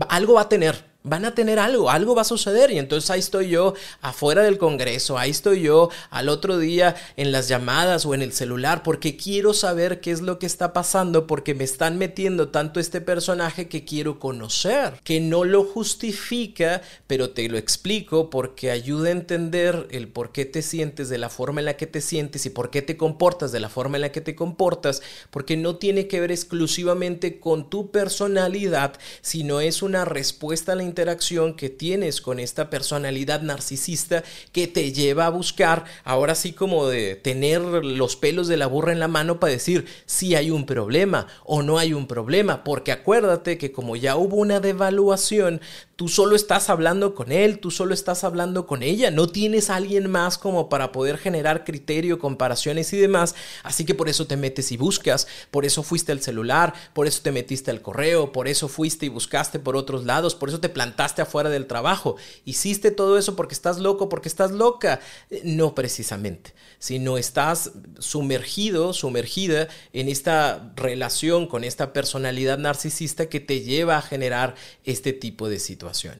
algo 0.09 0.33
va 0.33 0.41
a 0.41 0.49
tener 0.49 0.88
van 1.03 1.23
a 1.23 1.33
tener 1.33 1.59
algo, 1.59 1.89
algo 1.89 2.15
va 2.15 2.23
a 2.23 2.25
suceder. 2.25 2.71
Y 2.71 2.79
entonces 2.79 3.09
ahí 3.09 3.19
estoy 3.19 3.49
yo 3.49 3.73
afuera 4.01 4.43
del 4.43 4.57
Congreso, 4.57 5.17
ahí 5.17 5.31
estoy 5.31 5.61
yo 5.61 5.89
al 6.09 6.29
otro 6.29 6.57
día 6.57 6.95
en 7.15 7.31
las 7.31 7.47
llamadas 7.47 8.05
o 8.05 8.13
en 8.13 8.21
el 8.21 8.33
celular, 8.33 8.83
porque 8.83 9.15
quiero 9.15 9.53
saber 9.53 10.01
qué 10.01 10.11
es 10.11 10.21
lo 10.21 10.39
que 10.39 10.45
está 10.45 10.73
pasando, 10.73 11.27
porque 11.27 11.55
me 11.55 11.63
están 11.63 11.97
metiendo 11.97 12.49
tanto 12.49 12.79
este 12.79 13.01
personaje 13.01 13.67
que 13.67 13.85
quiero 13.85 14.19
conocer, 14.19 14.99
que 15.03 15.19
no 15.19 15.45
lo 15.45 15.63
justifica, 15.63 16.81
pero 17.07 17.31
te 17.31 17.47
lo 17.47 17.57
explico 17.57 18.29
porque 18.29 18.71
ayuda 18.71 19.09
a 19.09 19.11
entender 19.11 19.87
el 19.91 20.07
por 20.07 20.31
qué 20.31 20.45
te 20.45 20.61
sientes 20.61 21.09
de 21.09 21.17
la 21.17 21.29
forma 21.29 21.61
en 21.61 21.65
la 21.65 21.77
que 21.77 21.87
te 21.87 22.01
sientes 22.01 22.45
y 22.45 22.49
por 22.49 22.69
qué 22.69 22.81
te 22.81 22.97
comportas 22.97 23.51
de 23.51 23.59
la 23.59 23.69
forma 23.69 23.97
en 23.97 24.01
la 24.01 24.11
que 24.11 24.21
te 24.21 24.35
comportas, 24.35 25.01
porque 25.31 25.55
no 25.55 25.77
tiene 25.77 26.07
que 26.07 26.19
ver 26.19 26.31
exclusivamente 26.31 27.39
con 27.39 27.69
tu 27.69 27.91
personalidad, 27.91 28.93
sino 29.21 29.61
es 29.61 29.81
una 29.81 30.05
respuesta 30.05 30.73
a 30.73 30.75
la 30.75 30.83
interacción 30.89 31.55
que 31.55 31.69
tienes 31.69 32.19
con 32.19 32.39
esta 32.39 32.69
personalidad 32.69 33.41
narcisista 33.41 34.23
que 34.51 34.67
te 34.67 34.91
lleva 34.91 35.25
a 35.25 35.29
buscar, 35.29 35.85
ahora 36.03 36.35
sí 36.35 36.51
como 36.51 36.87
de 36.87 37.15
tener 37.15 37.61
los 37.61 38.15
pelos 38.15 38.47
de 38.47 38.57
la 38.57 38.67
burra 38.67 38.91
en 38.91 38.99
la 38.99 39.07
mano 39.07 39.39
para 39.39 39.53
decir 39.53 39.85
si 40.05 40.35
hay 40.35 40.51
un 40.51 40.65
problema 40.65 41.27
o 41.45 41.61
no 41.63 41.77
hay 41.77 41.93
un 41.93 42.07
problema, 42.07 42.63
porque 42.63 42.91
acuérdate 42.91 43.57
que 43.57 43.71
como 43.71 43.95
ya 43.95 44.17
hubo 44.17 44.35
una 44.35 44.59
devaluación, 44.59 45.61
tú 45.95 46.07
solo 46.07 46.35
estás 46.35 46.69
hablando 46.69 47.13
con 47.13 47.31
él, 47.31 47.59
tú 47.59 47.71
solo 47.71 47.93
estás 47.93 48.23
hablando 48.23 48.65
con 48.65 48.83
ella, 48.83 49.11
no 49.11 49.27
tienes 49.27 49.69
a 49.69 49.75
alguien 49.75 50.09
más 50.09 50.37
como 50.37 50.69
para 50.69 50.93
poder 50.93 51.17
generar 51.17 51.65
criterio, 51.65 52.19
comparaciones 52.19 52.93
y 52.93 52.97
demás, 52.97 53.35
así 53.63 53.85
que 53.85 53.95
por 53.95 54.07
eso 54.07 54.25
te 54.25 54.37
metes 54.37 54.71
y 54.71 54.77
buscas, 54.77 55.27
por 55.51 55.65
eso 55.65 55.83
fuiste 55.83 56.11
al 56.13 56.21
celular, 56.21 56.73
por 56.93 57.05
eso 57.05 57.21
te 57.21 57.33
metiste 57.33 57.69
al 57.69 57.81
correo, 57.81 58.31
por 58.31 58.47
eso 58.47 58.69
fuiste 58.69 59.05
y 59.05 59.09
buscaste 59.09 59.59
por 59.59 59.75
otros 59.75 60.05
lados, 60.05 60.35
por 60.35 60.47
eso 60.47 60.61
te 60.61 60.69
plantaste 60.79 61.21
afuera 61.21 61.49
del 61.49 61.67
trabajo, 61.67 62.15
hiciste 62.45 62.91
todo 62.91 63.17
eso 63.17 63.35
porque 63.35 63.53
estás 63.53 63.79
loco, 63.79 64.07
porque 64.07 64.29
estás 64.29 64.51
loca, 64.51 65.01
no 65.43 65.75
precisamente, 65.75 66.53
sino 66.77 67.17
estás 67.17 67.71
sumergido, 67.97 68.93
sumergida 68.93 69.67
en 69.91 70.07
esta 70.07 70.71
relación 70.77 71.47
con 71.47 71.65
esta 71.65 71.91
personalidad 71.91 72.57
narcisista 72.57 73.27
que 73.27 73.41
te 73.41 73.59
lleva 73.59 73.97
a 73.97 74.01
generar 74.01 74.55
este 74.85 75.11
tipo 75.11 75.49
de 75.49 75.59
situación. 75.59 76.17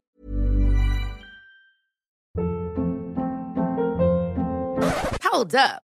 Hold 5.32 5.54
up. 5.54 5.89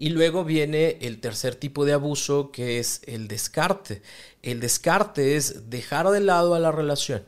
Y 0.00 0.10
luego 0.10 0.44
viene 0.44 0.96
el 1.00 1.20
tercer 1.20 1.56
tipo 1.56 1.84
de 1.84 1.92
abuso 1.92 2.52
que 2.52 2.78
es 2.78 3.02
el 3.06 3.26
descarte. 3.26 4.00
El 4.42 4.60
descarte 4.60 5.34
es 5.34 5.68
dejar 5.70 6.08
de 6.10 6.20
lado 6.20 6.54
a 6.54 6.60
la 6.60 6.70
relación, 6.70 7.24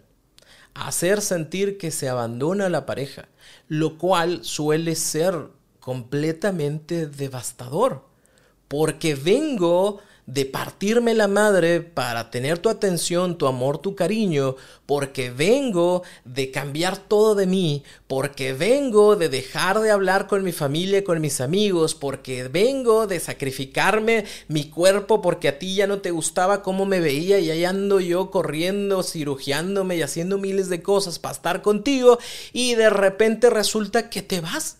hacer 0.75 1.21
sentir 1.21 1.79
que 1.79 1.91
se 1.91 2.09
abandona 2.09 2.67
a 2.67 2.71
la 2.71 2.87
pareja, 2.87 3.29
lo 3.67 3.99
cual 3.99 4.45
suele 4.45 4.95
ser 4.95 5.49
completamente 5.81 7.09
devastador, 7.09 8.05
porque 8.69 9.17
vengo 9.17 10.01
de 10.27 10.45
partirme 10.45 11.15
la 11.15 11.29
madre 11.29 11.81
para 11.81 12.31
tener 12.31 12.59
tu 12.59 12.69
atención, 12.69 13.37
tu 13.37 13.47
amor, 13.47 13.79
tu 13.79 13.95
cariño, 13.95 14.57
porque 14.87 15.31
vengo 15.31 16.03
de 16.25 16.51
cambiar 16.51 16.97
todo 16.97 17.35
de 17.35 17.47
mí, 17.47 17.83
porque 18.07 18.53
vengo 18.53 19.17
de 19.17 19.29
dejar 19.29 19.81
de 19.81 19.91
hablar 19.91 20.27
con 20.27 20.45
mi 20.45 20.53
familia, 20.53 21.05
con 21.05 21.21
mis 21.21 21.41
amigos, 21.41 21.95
porque 21.95 22.49
vengo 22.49 23.07
de 23.07 23.21
sacrificarme 23.21 24.25
mi 24.49 24.71
cuerpo 24.71 25.21
porque 25.21 25.49
a 25.49 25.59
ti 25.59 25.75
ya 25.75 25.87
no 25.87 26.01
te 26.01 26.11
gustaba 26.11 26.63
cómo 26.63 26.87
me 26.87 27.01
veía 27.01 27.39
y 27.41 27.51
ahí 27.51 27.65
ando 27.65 28.01
yo 28.01 28.31
corriendo, 28.31 29.03
cirugiándome 29.03 29.97
y 29.97 30.03
haciendo 30.03 30.39
miles 30.39 30.69
de 30.69 30.83
cosas 30.83 31.19
para 31.19 31.35
estar 31.35 31.63
contigo 31.63 32.19
y 32.53 32.75
de 32.75 32.91
repente 32.91 33.51
resulta 33.51 34.11
que 34.11 34.23
te 34.23 34.41
vas, 34.41 34.79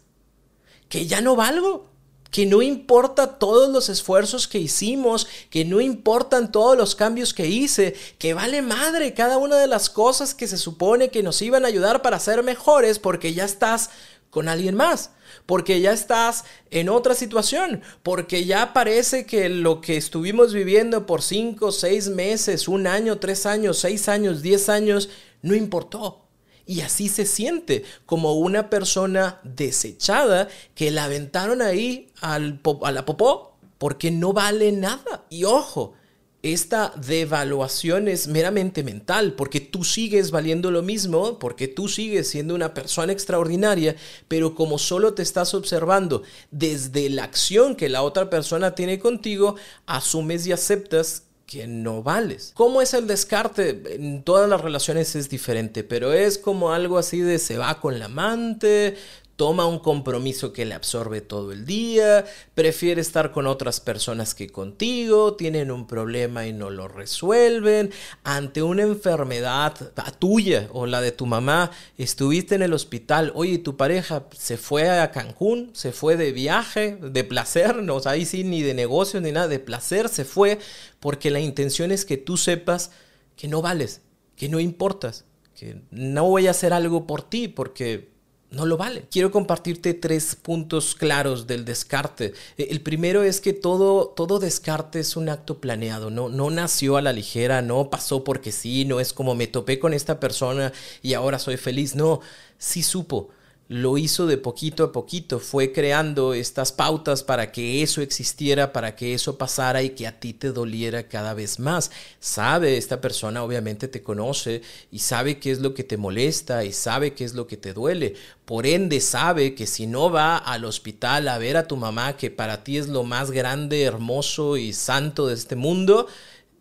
que 0.89 1.07
ya 1.07 1.21
no 1.21 1.37
valgo 1.37 1.90
que 2.31 2.47
no 2.47 2.63
importa 2.63 3.39
todos 3.39 3.69
los 3.69 3.89
esfuerzos 3.89 4.47
que 4.47 4.59
hicimos, 4.59 5.27
que 5.51 5.65
no 5.65 5.81
importan 5.81 6.53
todos 6.53 6.77
los 6.77 6.95
cambios 6.95 7.35
que 7.35 7.47
hice, 7.47 7.95
que 8.19 8.35
vale 8.35 8.63
madre 8.63 9.15
cada 9.15 9.39
una 9.39 9.57
de 9.57 9.67
las 9.67 9.91
cosas 9.91 10.35
que 10.35 10.47
se 10.47 10.59
supone 10.59 11.11
que 11.11 11.23
nos 11.23 11.43
iban 11.43 11.65
a 11.65 11.69
ayudar 11.69 12.03
para 12.03 12.21
ser 12.21 12.43
mejores 12.43 12.99
porque 12.99 13.35
ya 13.35 13.45
estás 13.45 13.91
con 14.31 14.49
alguien 14.49 14.77
más, 14.77 15.11
porque 15.45 15.81
ya 15.81 15.93
estás 15.93 16.45
en 16.71 16.89
otra 16.89 17.15
situación, 17.15 17.83
porque 18.03 18.45
ya 18.45 18.73
parece 18.73 19.27
que 19.27 19.49
lo 19.49 19.81
que 19.81 19.97
estuvimos 19.97 20.53
viviendo 20.55 21.05
por 21.05 21.23
cinco, 21.23 21.73
seis 21.73 22.09
meses, 22.09 22.69
un 22.69 22.87
año, 22.87 23.19
tres 23.19 23.45
años, 23.45 23.79
seis 23.79 24.09
años, 24.09 24.41
diez 24.41 24.69
años, 24.69 25.09
no 25.43 25.55
importó. 25.55 26.30
Y 26.67 26.81
así 26.83 27.09
se 27.09 27.27
siente, 27.27 27.85
como 28.07 28.35
una 28.35 28.71
persona 28.71 29.41
desechada 29.45 30.49
que 30.75 30.91
la 30.91 31.05
aventaron 31.05 31.63
ahí 31.63 32.09
al, 32.21 32.61
a 32.83 32.93
la 32.93 33.05
popó 33.05 33.51
porque 33.81 34.11
no 34.11 34.35
vale 34.35 34.73
nada. 34.73 35.25
Y 35.31 35.45
ojo, 35.45 35.95
esta 36.43 36.93
devaluación 36.97 38.09
es 38.09 38.29
meramente 38.29 38.83
mental, 38.83 39.33
porque 39.33 39.61
tú 39.61 39.85
sigues 39.85 40.31
valiendo 40.31 40.71
lo 40.71 40.83
mismo, 40.83 41.39
porque 41.39 41.67
tú 41.67 41.89
sigues 41.89 42.29
siendo 42.29 42.55
una 42.55 42.75
persona 42.75 43.13
extraordinaria, 43.13 43.97
pero 44.29 44.55
como 44.55 44.79
solo 44.79 45.15
te 45.15 45.23
estás 45.23 45.55
observando 45.55 46.23
desde 46.51 47.09
la 47.09 47.25
acción 47.25 47.75
que 47.75 47.89
la 47.89 48.03
otra 48.03 48.29
persona 48.29 48.75
tiene 48.75 48.99
contigo, 48.99 49.57
asumes 49.87 50.47
y 50.47 50.53
aceptas 50.53 51.25
que 51.51 51.67
no 51.67 52.05
vales. 52.05 52.53
¿Cómo 52.55 52.81
es 52.81 52.95
el 52.95 53.09
descarte? 53.09 53.97
En 53.97 54.23
todas 54.23 54.49
las 54.49 54.61
relaciones 54.61 55.17
es 55.17 55.29
diferente, 55.29 55.83
pero 55.83 56.13
es 56.13 56.39
como 56.39 56.73
algo 56.73 56.97
así 56.97 57.21
de 57.21 57.41
se 57.41 57.59
va 57.59 57.81
con 57.81 57.99
la 57.99 58.05
amante, 58.05 58.97
toma 59.41 59.65
un 59.65 59.79
compromiso 59.79 60.53
que 60.53 60.67
le 60.67 60.75
absorbe 60.75 61.23
todo 61.23 61.53
el 61.53 61.65
día, 61.65 62.27
prefiere 62.55 63.01
estar 63.01 63.33
con 63.33 63.47
otras 63.47 63.81
personas 63.81 64.35
que 64.35 64.51
contigo, 64.51 65.35
tienen 65.35 65.71
un 65.71 65.87
problema 65.87 66.47
y 66.47 66.53
no 66.53 66.69
lo 66.69 66.89
resuelven, 66.89 67.91
ante 68.23 68.63
una 68.63 68.83
enfermedad 68.83 69.73
tuya 70.19 70.69
o 70.75 70.85
la 70.85 71.01
de 71.01 71.13
tu 71.13 71.25
mamá, 71.25 71.71
estuviste 71.97 72.55
en 72.55 72.61
el 72.61 72.75
hospital, 72.75 73.33
oye, 73.35 73.57
tu 73.57 73.79
pareja 73.79 74.27
se 74.37 74.59
fue 74.59 74.91
a 74.91 75.11
Cancún, 75.11 75.71
se 75.73 75.93
fue 75.93 76.19
de 76.19 76.33
viaje, 76.33 76.99
de 77.01 77.25
placer, 77.25 77.77
no, 77.77 77.97
o 77.97 78.09
ahí 78.11 78.27
sí, 78.27 78.45
ni 78.45 78.61
de 78.61 78.75
negocio 78.75 79.23
ni 79.23 79.33
nada, 79.33 79.49
de 79.49 79.59
placer, 79.59 80.11
se 80.11 80.27
fue, 80.27 80.59
porque 81.01 81.31
la 81.31 81.41
intención 81.41 81.93
es 81.93 82.05
que 82.05 82.19
tú 82.19 82.37
sepas 82.37 82.91
que 83.37 83.49
no 83.49 83.63
vales, 83.63 84.03
que 84.37 84.51
no 84.51 84.61
importas, 84.61 85.25
que 85.55 85.81
no 85.91 86.25
voy 86.25 86.47
a 86.47 86.51
hacer 86.51 86.75
algo 86.75 87.07
por 87.07 87.23
ti 87.23 87.49
porque 87.49 88.10
no 88.51 88.67
lo 88.67 88.77
vale. 88.77 89.05
Quiero 89.11 89.31
compartirte 89.31 89.95
tres 89.95 90.35
puntos 90.35 90.95
claros 90.95 91.47
del 91.47 91.65
descarte. 91.65 92.35
E, 92.59 92.69
el 92.71 92.81
primero 92.81 93.23
es 93.23 93.41
que 93.41 93.53
todo, 93.53 94.09
todo 94.09 94.39
descarte 94.39 95.01
es 95.01 95.17
un 95.17 95.29
acto 95.29 95.61
planeado, 95.61 96.11
¿no? 96.11 96.29
no 96.29 96.51
nació 96.51 96.97
a 96.97 97.03
la 97.03 97.13
ligera, 97.13 97.63
no 97.63 97.91
pasó 97.91 98.25
porque 98.25 98.53
sí, 98.53 98.85
no 98.85 99.01
es 99.01 99.13
como 99.13 99.35
me 99.35 99.47
topé 99.47 99.79
con 99.79 99.95
esta 99.95 100.21
persona 100.21 100.73
y 101.03 101.15
ahora 101.15 101.39
soy 101.39 101.57
feliz, 101.57 101.95
no, 101.95 102.21
sí 102.59 102.83
supo 102.83 103.31
lo 103.71 103.99
hizo 103.99 104.27
de 104.27 104.37
poquito 104.37 104.83
a 104.83 104.91
poquito, 104.91 105.39
fue 105.39 105.71
creando 105.71 106.35
estas 106.35 106.73
pautas 106.73 107.23
para 107.23 107.53
que 107.53 107.85
eso 107.85 108.03
existiera, 108.03 108.73
para 108.73 108.97
que 108.97 109.15
eso 109.15 109.39
pasara 109.39 109.85
y 109.85 109.91
que 109.91 110.09
a 110.09 110.19
ti 110.19 110.33
te 110.33 110.51
doliera 110.51 111.07
cada 111.07 111.35
vez 111.35 111.61
más. 111.61 111.93
Sabe, 112.19 112.77
esta 112.77 113.01
persona 113.01 113.45
obviamente 113.45 113.87
te 113.87 114.03
conoce 114.03 114.63
y 114.91 114.99
sabe 114.99 115.39
qué 115.39 115.53
es 115.53 115.61
lo 115.61 115.73
que 115.73 115.85
te 115.85 115.97
molesta 115.97 116.65
y 116.65 116.73
sabe 116.73 117.15
qué 117.15 117.23
es 117.23 117.35
lo 117.35 117.47
que 117.47 117.57
te 117.57 117.73
duele. 117.73 118.17
Por 118.45 118.67
ende 118.67 119.01
sabe 119.01 119.55
que 119.55 119.69
si 119.69 119.87
no 119.87 120.11
va 120.11 120.37
al 120.37 120.65
hospital 120.65 121.29
a 121.29 121.39
ver 121.39 121.57
a 121.57 121.69
tu 121.69 121.77
mamá, 121.77 122.17
que 122.17 122.33
para 122.33 122.65
ti 122.65 122.77
es 122.77 122.89
lo 122.89 123.05
más 123.05 123.31
grande, 123.31 123.85
hermoso 123.85 124.57
y 124.57 124.73
santo 124.73 125.29
de 125.29 125.35
este 125.35 125.55
mundo, 125.55 126.09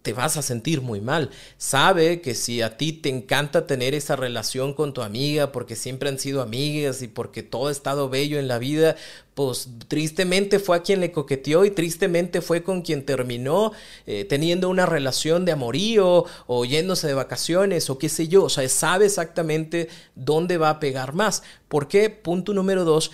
te 0.02 0.14
vas 0.14 0.38
a 0.38 0.42
sentir 0.42 0.82
muy 0.82 1.02
mal. 1.02 1.30
Sabe 1.58 2.22
que 2.22 2.34
si 2.34 2.62
a 2.62 2.78
ti 2.78 2.94
te 2.94 3.10
encanta 3.10 3.68
tener 3.68 3.94
esa 3.94 4.16
relación 4.16 4.74
con 4.74 4.94
tu 4.94 5.02
amiga 5.02 5.52
porque 5.52 5.76
siempre 5.76 6.08
han 6.08 6.20
sido 6.20 6.42
amigas 6.42 7.02
y 7.02 7.08
porque 7.08 7.44
todo 7.44 7.68
ha 7.68 7.72
estado 7.72 8.10
bello 8.10 8.40
en 8.40 8.48
la 8.48 8.60
vida, 8.60 8.96
pues 9.34 9.70
tristemente 9.88 10.60
fue 10.60 10.78
a 10.78 10.84
quien 10.84 11.02
le 11.02 11.12
coqueteó 11.12 11.66
y 11.66 11.72
tristemente 11.72 12.42
fue 12.42 12.64
con 12.64 12.82
quien 12.82 13.06
terminó 13.06 13.74
eh, 14.06 14.26
teniendo 14.26 14.70
una 14.70 14.86
relación 14.86 15.44
de 15.44 15.52
amorío 15.52 16.26
o 16.48 16.66
yéndose 16.66 17.08
de 17.08 17.14
vacaciones 17.14 17.90
o 17.90 17.98
qué 17.98 18.08
sé 18.08 18.30
yo. 18.30 18.46
O 18.46 18.50
sea, 18.50 18.68
sabe 18.70 19.06
exactamente 19.06 19.90
dónde 20.16 20.58
va 20.58 20.70
a 20.70 20.80
pegar 20.80 21.14
más. 21.14 21.44
¿Por 21.68 21.90
qué? 21.90 22.10
Punto 22.10 22.54
número 22.54 22.86
dos. 22.86 23.12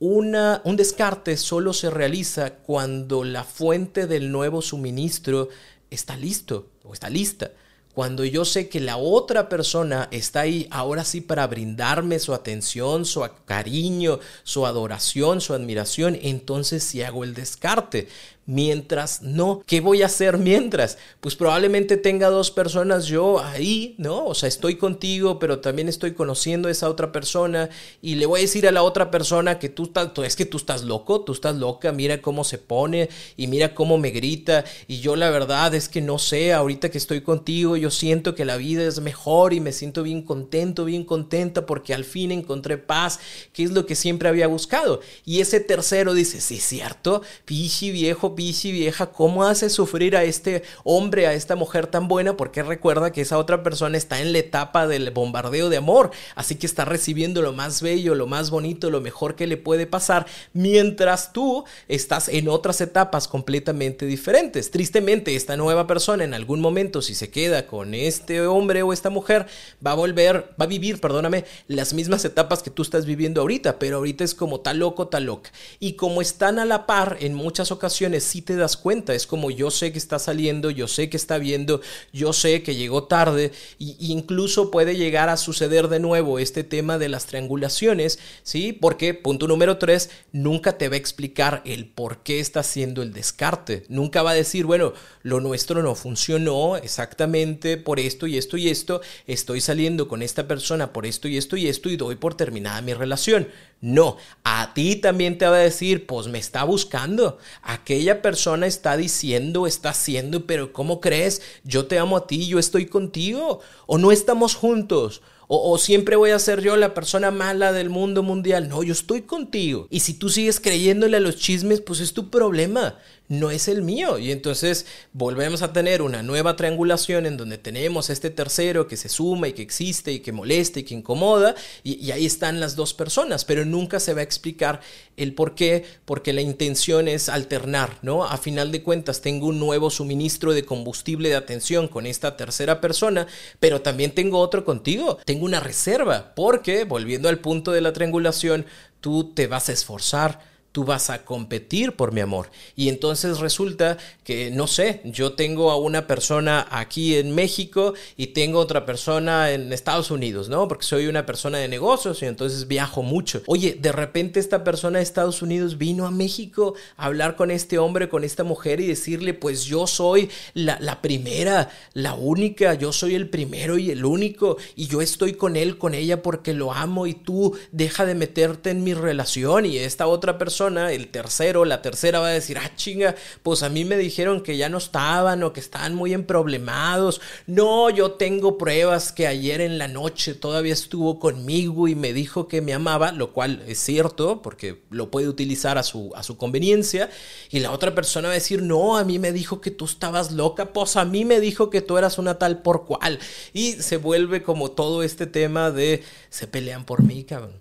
Una, 0.00 0.62
un 0.64 0.76
descarte 0.76 1.36
solo 1.36 1.72
se 1.72 1.90
realiza 1.90 2.54
cuando 2.54 3.24
la 3.24 3.42
fuente 3.42 4.06
del 4.06 4.30
nuevo 4.30 4.62
suministro 4.62 5.48
está 5.90 6.16
listo 6.16 6.70
o 6.84 6.92
está 6.92 7.08
lista. 7.08 7.52
Cuando 7.98 8.24
yo 8.24 8.44
sé 8.44 8.68
que 8.68 8.78
la 8.78 8.96
otra 8.96 9.48
persona 9.48 10.06
está 10.12 10.42
ahí 10.42 10.68
ahora 10.70 11.02
sí 11.02 11.20
para 11.20 11.44
brindarme 11.48 12.20
su 12.20 12.32
atención, 12.32 13.04
su 13.04 13.28
cariño, 13.44 14.20
su 14.44 14.66
adoración, 14.66 15.40
su 15.40 15.52
admiración, 15.52 16.16
entonces 16.22 16.84
sí 16.84 17.02
hago 17.02 17.24
el 17.24 17.34
descarte 17.34 18.06
mientras 18.48 19.20
no. 19.20 19.62
¿Qué 19.66 19.80
voy 19.80 20.00
a 20.00 20.06
hacer 20.06 20.38
mientras? 20.38 20.96
Pues 21.20 21.36
probablemente 21.36 21.98
tenga 21.98 22.30
dos 22.30 22.50
personas 22.50 23.04
yo 23.04 23.40
ahí, 23.40 23.94
¿no? 23.98 24.24
O 24.24 24.34
sea, 24.34 24.48
estoy 24.48 24.76
contigo, 24.76 25.38
pero 25.38 25.58
también 25.58 25.86
estoy 25.86 26.14
conociendo 26.14 26.68
a 26.68 26.70
esa 26.70 26.88
otra 26.88 27.12
persona 27.12 27.68
y 28.00 28.14
le 28.14 28.24
voy 28.24 28.40
a 28.40 28.42
decir 28.42 28.66
a 28.66 28.72
la 28.72 28.82
otra 28.82 29.10
persona 29.10 29.58
que 29.58 29.68
tú 29.68 29.84
estás, 29.84 30.12
es 30.24 30.34
que 30.34 30.46
tú 30.46 30.56
estás 30.56 30.82
loco, 30.82 31.20
tú 31.20 31.32
estás 31.32 31.56
loca, 31.56 31.92
mira 31.92 32.22
cómo 32.22 32.42
se 32.42 32.56
pone 32.56 33.10
y 33.36 33.48
mira 33.48 33.74
cómo 33.74 33.98
me 33.98 34.10
grita 34.10 34.64
y 34.86 35.00
yo 35.00 35.14
la 35.14 35.28
verdad 35.28 35.74
es 35.74 35.90
que 35.90 36.00
no 36.00 36.18
sé, 36.18 36.54
ahorita 36.54 36.90
que 36.90 36.96
estoy 36.96 37.20
contigo 37.20 37.76
yo 37.76 37.87
siento 37.90 38.34
que 38.34 38.44
la 38.44 38.56
vida 38.56 38.84
es 38.84 39.00
mejor 39.00 39.52
y 39.52 39.60
me 39.60 39.72
siento 39.72 40.02
bien 40.02 40.22
contento, 40.22 40.84
bien 40.84 41.04
contenta 41.04 41.66
porque 41.66 41.94
al 41.94 42.04
fin 42.04 42.32
encontré 42.32 42.78
paz, 42.78 43.20
que 43.52 43.62
es 43.64 43.70
lo 43.70 43.86
que 43.86 43.94
siempre 43.94 44.28
había 44.28 44.46
buscado. 44.46 45.00
Y 45.24 45.40
ese 45.40 45.60
tercero 45.60 46.14
dice, 46.14 46.40
sí, 46.40 46.58
cierto, 46.58 47.22
pichi 47.44 47.90
viejo, 47.90 48.30
bici 48.30 48.72
vieja, 48.72 49.12
¿cómo 49.12 49.44
hace 49.44 49.70
sufrir 49.70 50.16
a 50.16 50.24
este 50.24 50.62
hombre, 50.84 51.26
a 51.26 51.34
esta 51.34 51.56
mujer 51.56 51.86
tan 51.86 52.08
buena? 52.08 52.36
Porque 52.36 52.62
recuerda 52.62 53.12
que 53.12 53.20
esa 53.20 53.38
otra 53.38 53.62
persona 53.62 53.96
está 53.96 54.20
en 54.20 54.32
la 54.32 54.38
etapa 54.38 54.86
del 54.86 55.10
bombardeo 55.10 55.68
de 55.68 55.76
amor, 55.76 56.10
así 56.34 56.56
que 56.56 56.66
está 56.66 56.84
recibiendo 56.84 57.42
lo 57.42 57.52
más 57.52 57.82
bello, 57.82 58.14
lo 58.14 58.26
más 58.26 58.50
bonito, 58.50 58.90
lo 58.90 59.00
mejor 59.00 59.34
que 59.34 59.46
le 59.46 59.56
puede 59.56 59.86
pasar, 59.86 60.26
mientras 60.52 61.32
tú 61.32 61.64
estás 61.88 62.28
en 62.28 62.48
otras 62.48 62.80
etapas 62.80 63.28
completamente 63.28 64.06
diferentes. 64.06 64.70
Tristemente, 64.70 65.36
esta 65.36 65.56
nueva 65.56 65.86
persona 65.86 66.24
en 66.24 66.34
algún 66.34 66.60
momento, 66.60 67.02
si 67.02 67.14
se 67.14 67.30
queda 67.30 67.66
con 67.66 67.77
este 67.94 68.46
hombre 68.46 68.82
o 68.82 68.92
esta 68.92 69.10
mujer, 69.10 69.46
va 69.84 69.92
a 69.92 69.94
volver, 69.94 70.54
va 70.60 70.64
a 70.64 70.68
vivir, 70.68 71.00
perdóname, 71.00 71.44
las 71.66 71.94
mismas 71.94 72.24
etapas 72.24 72.62
que 72.62 72.70
tú 72.70 72.82
estás 72.82 73.06
viviendo 73.06 73.40
ahorita, 73.40 73.78
pero 73.78 73.96
ahorita 73.96 74.24
es 74.24 74.34
como 74.34 74.60
tal 74.60 74.78
loco, 74.78 75.08
tal 75.08 75.24
loca. 75.24 75.50
Y 75.80 75.94
como 75.94 76.20
están 76.20 76.58
a 76.58 76.64
la 76.64 76.86
par 76.86 77.18
en 77.20 77.34
muchas 77.34 77.70
ocasiones, 77.70 78.24
si 78.24 78.42
te 78.42 78.56
das 78.56 78.76
cuenta. 78.76 79.14
Es 79.14 79.26
como 79.26 79.50
yo 79.50 79.70
sé 79.70 79.92
que 79.92 79.98
está 79.98 80.18
saliendo, 80.18 80.70
yo 80.70 80.88
sé 80.88 81.08
que 81.08 81.16
está 81.16 81.38
viendo, 81.38 81.80
yo 82.12 82.32
sé 82.32 82.62
que 82.62 82.74
llegó 82.74 83.04
tarde 83.04 83.52
y, 83.78 83.96
incluso 84.12 84.70
puede 84.70 84.96
llegar 84.96 85.28
a 85.28 85.36
suceder 85.36 85.88
de 85.88 86.00
nuevo 86.00 86.38
este 86.38 86.64
tema 86.64 86.98
de 86.98 87.08
las 87.08 87.26
triangulaciones, 87.26 88.18
¿sí? 88.42 88.72
Porque, 88.72 89.14
punto 89.14 89.48
número 89.48 89.78
tres, 89.78 90.10
nunca 90.32 90.78
te 90.78 90.88
va 90.88 90.94
a 90.94 90.98
explicar 90.98 91.62
el 91.64 91.86
por 91.86 92.22
qué 92.22 92.40
está 92.40 92.60
haciendo 92.60 93.02
el 93.02 93.12
descarte. 93.12 93.84
Nunca 93.88 94.22
va 94.22 94.32
a 94.32 94.34
decir, 94.34 94.66
bueno, 94.66 94.92
lo 95.22 95.40
nuestro 95.40 95.82
no 95.82 95.94
funcionó 95.94 96.76
exactamente 96.76 97.57
por 97.84 98.00
esto 98.00 98.26
y 98.26 98.38
esto 98.38 98.56
y 98.56 98.68
esto, 98.68 99.00
estoy 99.26 99.60
saliendo 99.60 100.08
con 100.08 100.22
esta 100.22 100.48
persona 100.48 100.92
por 100.92 101.06
esto 101.06 101.28
y 101.28 101.36
esto 101.36 101.56
y 101.56 101.68
esto 101.68 101.90
y 101.90 101.96
doy 101.96 102.16
por 102.16 102.34
terminada 102.34 102.80
mi 102.80 102.94
relación. 102.94 103.48
No, 103.80 104.16
a 104.42 104.74
ti 104.74 104.96
también 104.96 105.38
te 105.38 105.46
va 105.46 105.56
a 105.56 105.60
decir, 105.60 106.06
pues 106.06 106.26
me 106.26 106.38
está 106.38 106.64
buscando. 106.64 107.38
Aquella 107.62 108.22
persona 108.22 108.66
está 108.66 108.96
diciendo, 108.96 109.66
está 109.66 109.90
haciendo, 109.90 110.46
pero 110.46 110.72
¿cómo 110.72 111.00
crees? 111.00 111.42
Yo 111.64 111.86
te 111.86 111.98
amo 111.98 112.16
a 112.16 112.26
ti, 112.26 112.46
yo 112.46 112.58
estoy 112.58 112.86
contigo. 112.86 113.60
O 113.86 113.98
no 113.98 114.10
estamos 114.10 114.54
juntos. 114.56 115.22
O, 115.50 115.72
o, 115.72 115.78
siempre 115.78 116.16
voy 116.16 116.30
a 116.30 116.38
ser 116.38 116.60
yo 116.60 116.76
la 116.76 116.92
persona 116.92 117.30
mala 117.30 117.72
del 117.72 117.88
mundo 117.88 118.22
mundial. 118.22 118.68
No, 118.68 118.82
yo 118.82 118.92
estoy 118.92 119.22
contigo. 119.22 119.86
Y 119.90 120.00
si 120.00 120.12
tú 120.12 120.28
sigues 120.28 120.60
creyéndole 120.60 121.16
a 121.16 121.20
los 121.20 121.36
chismes, 121.36 121.80
pues 121.80 122.00
es 122.00 122.12
tu 122.12 122.28
problema 122.28 122.98
no 123.28 123.50
es 123.50 123.68
el 123.68 123.82
mío. 123.82 124.18
Y 124.18 124.32
entonces 124.32 124.86
volvemos 125.12 125.62
a 125.62 125.72
tener 125.72 126.02
una 126.02 126.22
nueva 126.22 126.56
triangulación 126.56 127.26
en 127.26 127.36
donde 127.36 127.58
tenemos 127.58 128.10
este 128.10 128.30
tercero 128.30 128.88
que 128.88 128.96
se 128.96 129.08
suma 129.08 129.48
y 129.48 129.52
que 129.52 129.62
existe 129.62 130.12
y 130.12 130.20
que 130.20 130.32
molesta 130.32 130.80
y 130.80 130.84
que 130.84 130.94
incomoda. 130.94 131.54
Y, 131.84 132.10
ahí 132.10 132.26
están 132.26 132.58
las 132.58 132.74
dos 132.74 132.94
personas, 132.94 133.44
pero 133.44 133.64
nunca 133.64 134.00
se 134.00 134.14
va 134.14 134.20
a 134.20 134.24
explicar 134.24 134.80
el 135.16 135.34
por 135.34 135.54
qué, 135.54 135.84
porque 136.04 136.32
la 136.32 136.40
intención 136.40 137.08
es 137.08 137.28
alternar, 137.28 137.98
¿no? 138.02 138.24
A 138.24 138.38
final 138.38 138.72
de 138.72 138.82
cuentas 138.82 139.20
tengo 139.20 139.46
un 139.46 139.58
nuevo 139.58 139.90
suministro 139.90 140.54
de 140.54 140.64
combustible 140.64 141.28
de 141.28 141.36
atención 141.36 141.88
con 141.88 142.06
esta 142.06 142.36
tercera 142.36 142.80
persona, 142.80 143.26
pero 143.60 143.82
también 143.82 144.14
tengo 144.14 144.38
otro 144.38 144.64
contigo. 144.64 145.18
Tengo 145.24 145.44
una 145.44 145.60
reserva, 145.60 146.34
porque, 146.34 146.84
volviendo 146.84 147.28
al 147.28 147.40
punto 147.40 147.72
de 147.72 147.80
la 147.80 147.92
triangulación, 147.92 148.64
tú 149.00 149.32
te 149.34 149.46
vas 149.46 149.68
a 149.68 149.72
esforzar 149.72 150.40
tú 150.72 150.84
vas 150.84 151.10
a 151.10 151.24
competir 151.24 151.92
por 151.92 152.12
mi 152.12 152.20
amor. 152.20 152.50
Y 152.76 152.88
entonces 152.88 153.38
resulta 153.38 153.96
que, 154.22 154.50
no 154.50 154.66
sé, 154.66 155.00
yo 155.04 155.32
tengo 155.32 155.70
a 155.70 155.76
una 155.76 156.06
persona 156.06 156.66
aquí 156.70 157.16
en 157.16 157.34
México 157.34 157.94
y 158.16 158.28
tengo 158.28 158.58
otra 158.60 158.84
persona 158.84 159.50
en 159.50 159.72
Estados 159.72 160.10
Unidos, 160.10 160.48
¿no? 160.48 160.68
Porque 160.68 160.84
soy 160.84 161.06
una 161.06 161.26
persona 161.26 161.58
de 161.58 161.68
negocios 161.68 162.22
y 162.22 162.26
entonces 162.26 162.68
viajo 162.68 163.02
mucho. 163.02 163.42
Oye, 163.46 163.78
de 163.80 163.92
repente 163.92 164.40
esta 164.40 164.62
persona 164.62 164.98
de 164.98 165.04
Estados 165.04 165.42
Unidos 165.42 165.78
vino 165.78 166.06
a 166.06 166.10
México 166.10 166.74
a 166.96 167.06
hablar 167.06 167.36
con 167.36 167.50
este 167.50 167.78
hombre, 167.78 168.08
con 168.08 168.22
esta 168.22 168.44
mujer 168.44 168.80
y 168.80 168.86
decirle, 168.86 169.34
pues 169.34 169.64
yo 169.64 169.86
soy 169.86 170.30
la, 170.54 170.78
la 170.80 171.00
primera, 171.00 171.70
la 171.94 172.14
única, 172.14 172.74
yo 172.74 172.92
soy 172.92 173.14
el 173.14 173.28
primero 173.28 173.78
y 173.78 173.90
el 173.90 174.04
único 174.04 174.58
y 174.76 174.86
yo 174.86 175.00
estoy 175.00 175.32
con 175.32 175.56
él, 175.56 175.78
con 175.78 175.94
ella 175.94 176.22
porque 176.22 176.52
lo 176.52 176.72
amo 176.72 177.06
y 177.06 177.14
tú 177.14 177.56
deja 177.72 178.04
de 178.04 178.14
meterte 178.14 178.70
en 178.70 178.84
mi 178.84 178.94
relación 178.94 179.66
y 179.66 179.78
esta 179.78 180.06
otra 180.06 180.36
persona 180.36 180.67
el 180.76 181.08
tercero, 181.08 181.64
la 181.64 181.80
tercera 181.80 182.20
va 182.20 182.28
a 182.28 182.32
decir, 182.32 182.58
ah, 182.58 182.70
chinga, 182.76 183.14
pues 183.42 183.62
a 183.62 183.68
mí 183.68 183.84
me 183.84 183.96
dijeron 183.96 184.42
que 184.42 184.56
ya 184.56 184.68
no 184.68 184.78
estaban 184.78 185.42
o 185.42 185.52
que 185.52 185.60
estaban 185.60 185.94
muy 185.94 186.12
emproblemados. 186.12 187.20
No, 187.46 187.90
yo 187.90 188.12
tengo 188.12 188.58
pruebas 188.58 189.12
que 189.12 189.26
ayer 189.26 189.60
en 189.60 189.78
la 189.78 189.88
noche 189.88 190.34
todavía 190.34 190.72
estuvo 190.72 191.18
conmigo 191.18 191.88
y 191.88 191.94
me 191.94 192.12
dijo 192.12 192.48
que 192.48 192.60
me 192.60 192.74
amaba, 192.74 193.12
lo 193.12 193.32
cual 193.32 193.62
es 193.66 193.78
cierto, 193.78 194.42
porque 194.42 194.82
lo 194.90 195.10
puede 195.10 195.28
utilizar 195.28 195.78
a 195.78 195.82
su, 195.82 196.12
a 196.14 196.22
su 196.22 196.36
conveniencia. 196.36 197.10
Y 197.50 197.60
la 197.60 197.72
otra 197.72 197.94
persona 197.94 198.28
va 198.28 198.32
a 198.32 198.34
decir, 198.34 198.62
no, 198.62 198.98
a 198.98 199.04
mí 199.04 199.18
me 199.18 199.32
dijo 199.32 199.60
que 199.60 199.70
tú 199.70 199.84
estabas 199.84 200.32
loca, 200.32 200.72
pues 200.72 200.96
a 200.96 201.04
mí 201.04 201.24
me 201.24 201.40
dijo 201.40 201.70
que 201.70 201.80
tú 201.80 201.98
eras 201.98 202.18
una 202.18 202.38
tal 202.38 202.62
por 202.62 202.84
cual. 202.84 203.18
Y 203.52 203.74
se 203.74 203.96
vuelve 203.96 204.42
como 204.42 204.70
todo 204.70 205.02
este 205.02 205.26
tema 205.26 205.70
de, 205.70 206.02
se 206.30 206.46
pelean 206.46 206.84
por 206.84 207.02
mí, 207.02 207.24
cabrón. 207.24 207.60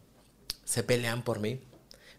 Se 0.65 0.84
pelean 0.84 1.24
por 1.24 1.39
mí 1.39 1.62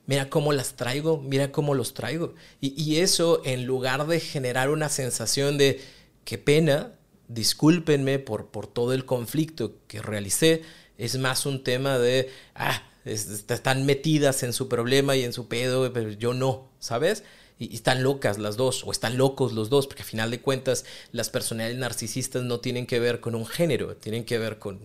mira 0.09 0.31
cómo 0.31 0.53
las 0.53 0.75
traigo, 0.75 1.21
mira 1.21 1.53
cómo 1.53 1.75
los 1.75 1.93
traigo. 1.93 2.35
Y, 2.61 2.97
eso 2.97 3.43
en 3.45 3.67
lugar 3.67 4.07
de 4.07 4.21
generar 4.21 4.71
una 4.71 4.89
sensación 4.89 5.59
de, 5.59 5.83
qué 6.25 6.39
pena, 6.39 6.95
discúlpenme 7.29 8.19
por, 8.19 8.47
por 8.47 8.67
todo 8.67 8.95
el 8.95 9.05
conflicto 9.05 9.77
que 9.87 10.01
realicé, 10.01 10.63
es 10.97 11.19
más 11.19 11.45
un 11.45 11.63
tema 11.63 11.99
de, 11.99 12.31
ah, 12.55 12.83
están 13.05 13.85
metidas 13.85 14.43
en 14.43 14.55
su 14.55 14.67
problema 14.67 15.15
y 15.15 15.25
en 15.25 15.35
su 15.35 15.47
pedo, 15.47 15.93
pero 15.93 16.11
yo 16.11 16.33
no, 16.33 16.71
¿sabes? 16.79 17.23
Y, 17.59 17.75
están 17.75 18.03
locas 18.03 18.39
las 18.39 18.57
dos, 18.57 18.85
o 18.85 18.93
están 18.93 19.17
locos 19.17 19.53
los 19.53 19.69
dos, 19.69 19.87
porque 19.87 20.03
a 20.03 20.07
final 20.07 20.31
de 20.31 20.41
cuentas 20.41 20.85
las 21.13 21.31
personalidades 21.31 21.79
narcisistas 21.79 22.43
no 22.43 22.61
tienen 22.61 22.87
que 22.87 23.01
ver 23.01 23.21
con 23.21 23.35
un 23.35 23.47
género, 23.47 23.97
tienen 23.97 24.25
que 24.25 24.39
ver 24.39 24.59
con, 24.59 24.81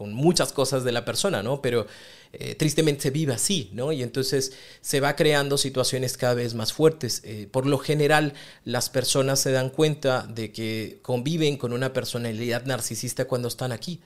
muchas 0.00 0.52
cosas 0.52 0.84
de 0.84 0.92
la 0.92 1.04
persona, 1.04 1.42
¿no? 1.42 1.60
Pero 1.60 1.86
eh, 2.32 2.54
tristemente 2.54 3.02
se 3.02 3.10
vive 3.10 3.32
así, 3.32 3.70
¿no? 3.72 3.90
Y 3.92 4.02
entonces 4.02 4.52
se 4.80 5.00
va 5.00 5.16
creando 5.16 5.58
situaciones 5.58 6.16
cada 6.16 6.34
vez 6.34 6.54
más 6.54 6.72
fuertes. 6.72 7.22
Eh, 7.24 7.48
por 7.50 7.66
lo 7.66 7.78
general, 7.78 8.34
las 8.64 8.90
personas 8.90 9.40
se 9.40 9.50
dan 9.50 9.70
cuenta 9.70 10.26
de 10.26 10.52
que 10.52 10.98
conviven 11.02 11.56
con 11.56 11.72
una 11.72 11.92
personalidad 11.92 12.64
narcisista 12.64 13.26
cuando 13.26 13.48
están 13.48 13.72
aquí, 13.72 14.00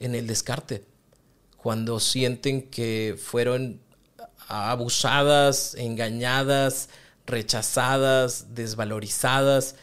en 0.00 0.14
el 0.14 0.26
descarte, 0.26 0.84
cuando 1.56 2.00
sienten 2.00 2.62
que 2.62 3.16
fueron 3.20 3.80
abusadas, 4.48 5.74
engañadas, 5.74 6.88
rechazadas, 7.28 8.54
desvalorizadas 8.54 9.76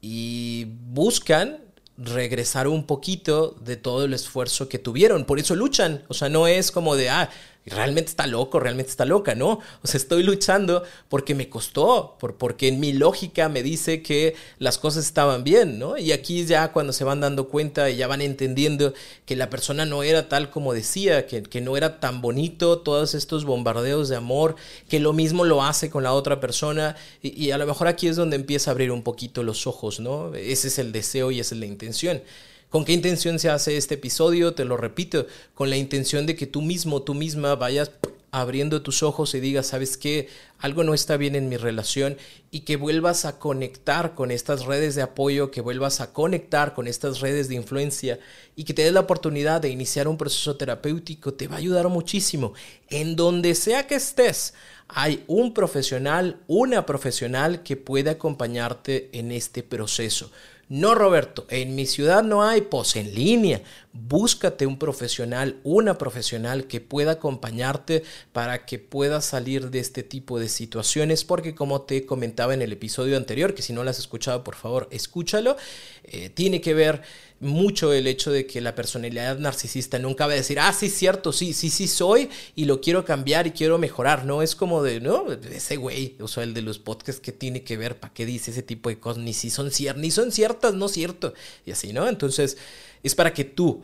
y 0.00 0.66
buscan 0.68 1.58
regresar 1.96 2.66
un 2.66 2.86
poquito 2.86 3.56
de 3.60 3.76
todo 3.76 4.04
el 4.04 4.14
esfuerzo 4.14 4.68
que 4.68 4.78
tuvieron. 4.78 5.24
Por 5.24 5.38
eso 5.38 5.54
luchan. 5.54 6.02
O 6.08 6.14
sea, 6.14 6.28
no 6.28 6.46
es 6.46 6.70
como 6.70 6.96
de, 6.96 7.10
ah, 7.10 7.30
realmente 7.66 8.10
está 8.10 8.26
loco, 8.26 8.58
realmente 8.58 8.90
está 8.90 9.04
loca, 9.04 9.34
¿no? 9.34 9.60
O 9.82 9.86
sea, 9.86 9.98
estoy 9.98 10.22
luchando 10.22 10.82
porque 11.08 11.34
me 11.34 11.48
costó, 11.48 12.16
por, 12.18 12.36
porque 12.36 12.68
en 12.68 12.80
mi 12.80 12.92
lógica 12.92 13.48
me 13.48 13.62
dice 13.62 14.02
que 14.02 14.34
las 14.58 14.78
cosas 14.78 15.04
estaban 15.04 15.44
bien, 15.44 15.78
¿no? 15.78 15.98
Y 15.98 16.12
aquí 16.12 16.44
ya 16.46 16.72
cuando 16.72 16.92
se 16.92 17.04
van 17.04 17.20
dando 17.20 17.48
cuenta 17.48 17.90
y 17.90 17.96
ya 17.96 18.06
van 18.06 18.22
entendiendo 18.22 18.94
que 19.26 19.36
la 19.36 19.50
persona 19.50 19.84
no 19.84 20.02
era 20.02 20.28
tal 20.28 20.50
como 20.50 20.72
decía, 20.72 21.26
que, 21.26 21.42
que 21.42 21.60
no 21.60 21.76
era 21.76 22.00
tan 22.00 22.20
bonito, 22.22 22.78
todos 22.78 23.14
estos 23.14 23.44
bombardeos 23.44 24.08
de 24.08 24.16
amor, 24.16 24.56
que 24.88 25.00
lo 25.00 25.12
mismo 25.12 25.44
lo 25.44 25.62
hace 25.62 25.90
con 25.90 26.02
la 26.02 26.12
otra 26.12 26.40
persona, 26.40 26.96
y, 27.22 27.44
y 27.44 27.50
a 27.50 27.58
lo 27.58 27.66
mejor 27.66 27.88
aquí 27.88 28.08
es 28.08 28.16
donde 28.16 28.36
empieza 28.36 28.70
a 28.70 28.72
abrir 28.72 28.90
un 28.90 29.02
poquito 29.02 29.42
los 29.42 29.66
ojos, 29.66 30.00
¿no? 30.00 30.34
Ese 30.34 30.68
es 30.68 30.78
el 30.78 30.92
deseo 30.92 31.30
y 31.30 31.40
esa 31.40 31.54
es 31.54 31.60
la 31.60 31.66
intención. 31.66 32.22
¿Con 32.70 32.84
qué 32.84 32.92
intención 32.92 33.40
se 33.40 33.50
hace 33.50 33.76
este 33.76 33.96
episodio? 33.96 34.54
Te 34.54 34.64
lo 34.64 34.76
repito, 34.76 35.26
con 35.54 35.70
la 35.70 35.76
intención 35.76 36.24
de 36.24 36.36
que 36.36 36.46
tú 36.46 36.62
mismo, 36.62 37.02
tú 37.02 37.14
misma 37.14 37.56
vayas 37.56 37.90
abriendo 38.30 38.80
tus 38.82 39.02
ojos 39.02 39.34
y 39.34 39.40
digas, 39.40 39.66
¿sabes 39.66 39.96
qué? 39.96 40.28
Algo 40.56 40.84
no 40.84 40.94
está 40.94 41.16
bien 41.16 41.34
en 41.34 41.48
mi 41.48 41.56
relación 41.56 42.16
y 42.52 42.60
que 42.60 42.76
vuelvas 42.76 43.24
a 43.24 43.40
conectar 43.40 44.14
con 44.14 44.30
estas 44.30 44.66
redes 44.66 44.94
de 44.94 45.02
apoyo, 45.02 45.50
que 45.50 45.60
vuelvas 45.60 46.00
a 46.00 46.12
conectar 46.12 46.72
con 46.72 46.86
estas 46.86 47.18
redes 47.18 47.48
de 47.48 47.56
influencia 47.56 48.20
y 48.54 48.62
que 48.62 48.72
te 48.72 48.84
des 48.84 48.92
la 48.92 49.00
oportunidad 49.00 49.60
de 49.60 49.70
iniciar 49.70 50.06
un 50.06 50.16
proceso 50.16 50.56
terapéutico, 50.56 51.34
te 51.34 51.48
va 51.48 51.56
a 51.56 51.58
ayudar 51.58 51.88
muchísimo. 51.88 52.54
En 52.88 53.16
donde 53.16 53.56
sea 53.56 53.88
que 53.88 53.96
estés, 53.96 54.54
hay 54.86 55.24
un 55.26 55.54
profesional, 55.54 56.38
una 56.46 56.86
profesional 56.86 57.64
que 57.64 57.76
puede 57.76 58.10
acompañarte 58.10 59.10
en 59.12 59.32
este 59.32 59.64
proceso. 59.64 60.30
No, 60.70 60.94
Roberto, 60.94 61.46
en 61.50 61.74
mi 61.74 61.84
ciudad 61.84 62.22
no 62.22 62.44
hay, 62.44 62.60
pues 62.60 62.94
en 62.94 63.12
línea. 63.12 63.60
Búscate 63.92 64.66
un 64.66 64.78
profesional, 64.78 65.58
una 65.64 65.98
profesional 65.98 66.68
que 66.68 66.80
pueda 66.80 67.10
acompañarte 67.10 68.04
para 68.30 68.64
que 68.66 68.78
puedas 68.78 69.24
salir 69.24 69.72
de 69.72 69.80
este 69.80 70.04
tipo 70.04 70.38
de 70.38 70.48
situaciones, 70.48 71.24
porque 71.24 71.56
como 71.56 71.82
te 71.82 72.06
comentaba 72.06 72.54
en 72.54 72.62
el 72.62 72.72
episodio 72.72 73.16
anterior, 73.16 73.52
que 73.52 73.62
si 73.62 73.72
no 73.72 73.82
lo 73.82 73.90
has 73.90 73.98
escuchado, 73.98 74.44
por 74.44 74.54
favor, 74.54 74.86
escúchalo, 74.92 75.56
eh, 76.04 76.30
tiene 76.30 76.60
que 76.60 76.72
ver 76.72 77.02
mucho 77.40 77.92
el 77.94 78.06
hecho 78.06 78.30
de 78.30 78.46
que 78.46 78.60
la 78.60 78.74
personalidad 78.74 79.38
narcisista 79.38 79.98
nunca 79.98 80.26
va 80.26 80.34
a 80.34 80.36
decir, 80.36 80.60
ah, 80.60 80.72
sí, 80.72 80.90
cierto, 80.90 81.32
sí, 81.32 81.54
sí, 81.54 81.70
sí 81.70 81.88
soy 81.88 82.28
y 82.54 82.66
lo 82.66 82.80
quiero 82.80 83.04
cambiar 83.04 83.46
y 83.46 83.52
quiero 83.52 83.78
mejorar, 83.78 84.26
¿no? 84.26 84.42
Es 84.42 84.54
como 84.54 84.82
de, 84.82 85.00
no, 85.00 85.32
ese 85.32 85.76
güey, 85.76 86.16
o 86.20 86.28
sea, 86.28 86.44
el 86.44 86.52
de 86.52 86.62
los 86.62 86.78
podcasts 86.78 87.20
que 87.20 87.32
tiene 87.32 87.64
que 87.64 87.78
ver, 87.78 87.98
¿para 87.98 88.12
qué 88.12 88.26
dice 88.26 88.50
ese 88.50 88.62
tipo 88.62 88.90
de 88.90 89.00
cosas? 89.00 89.22
Ni 89.22 89.32
si 89.32 89.48
son 89.48 89.70
ciertas, 89.70 90.02
ni 90.02 90.10
son 90.10 90.32
ciertas, 90.32 90.74
no 90.74 90.88
cierto, 90.88 91.32
y 91.64 91.72
así, 91.72 91.92
¿no? 91.94 92.08
Entonces, 92.08 92.58
es 93.02 93.14
para 93.14 93.32
que 93.32 93.44
tú 93.44 93.82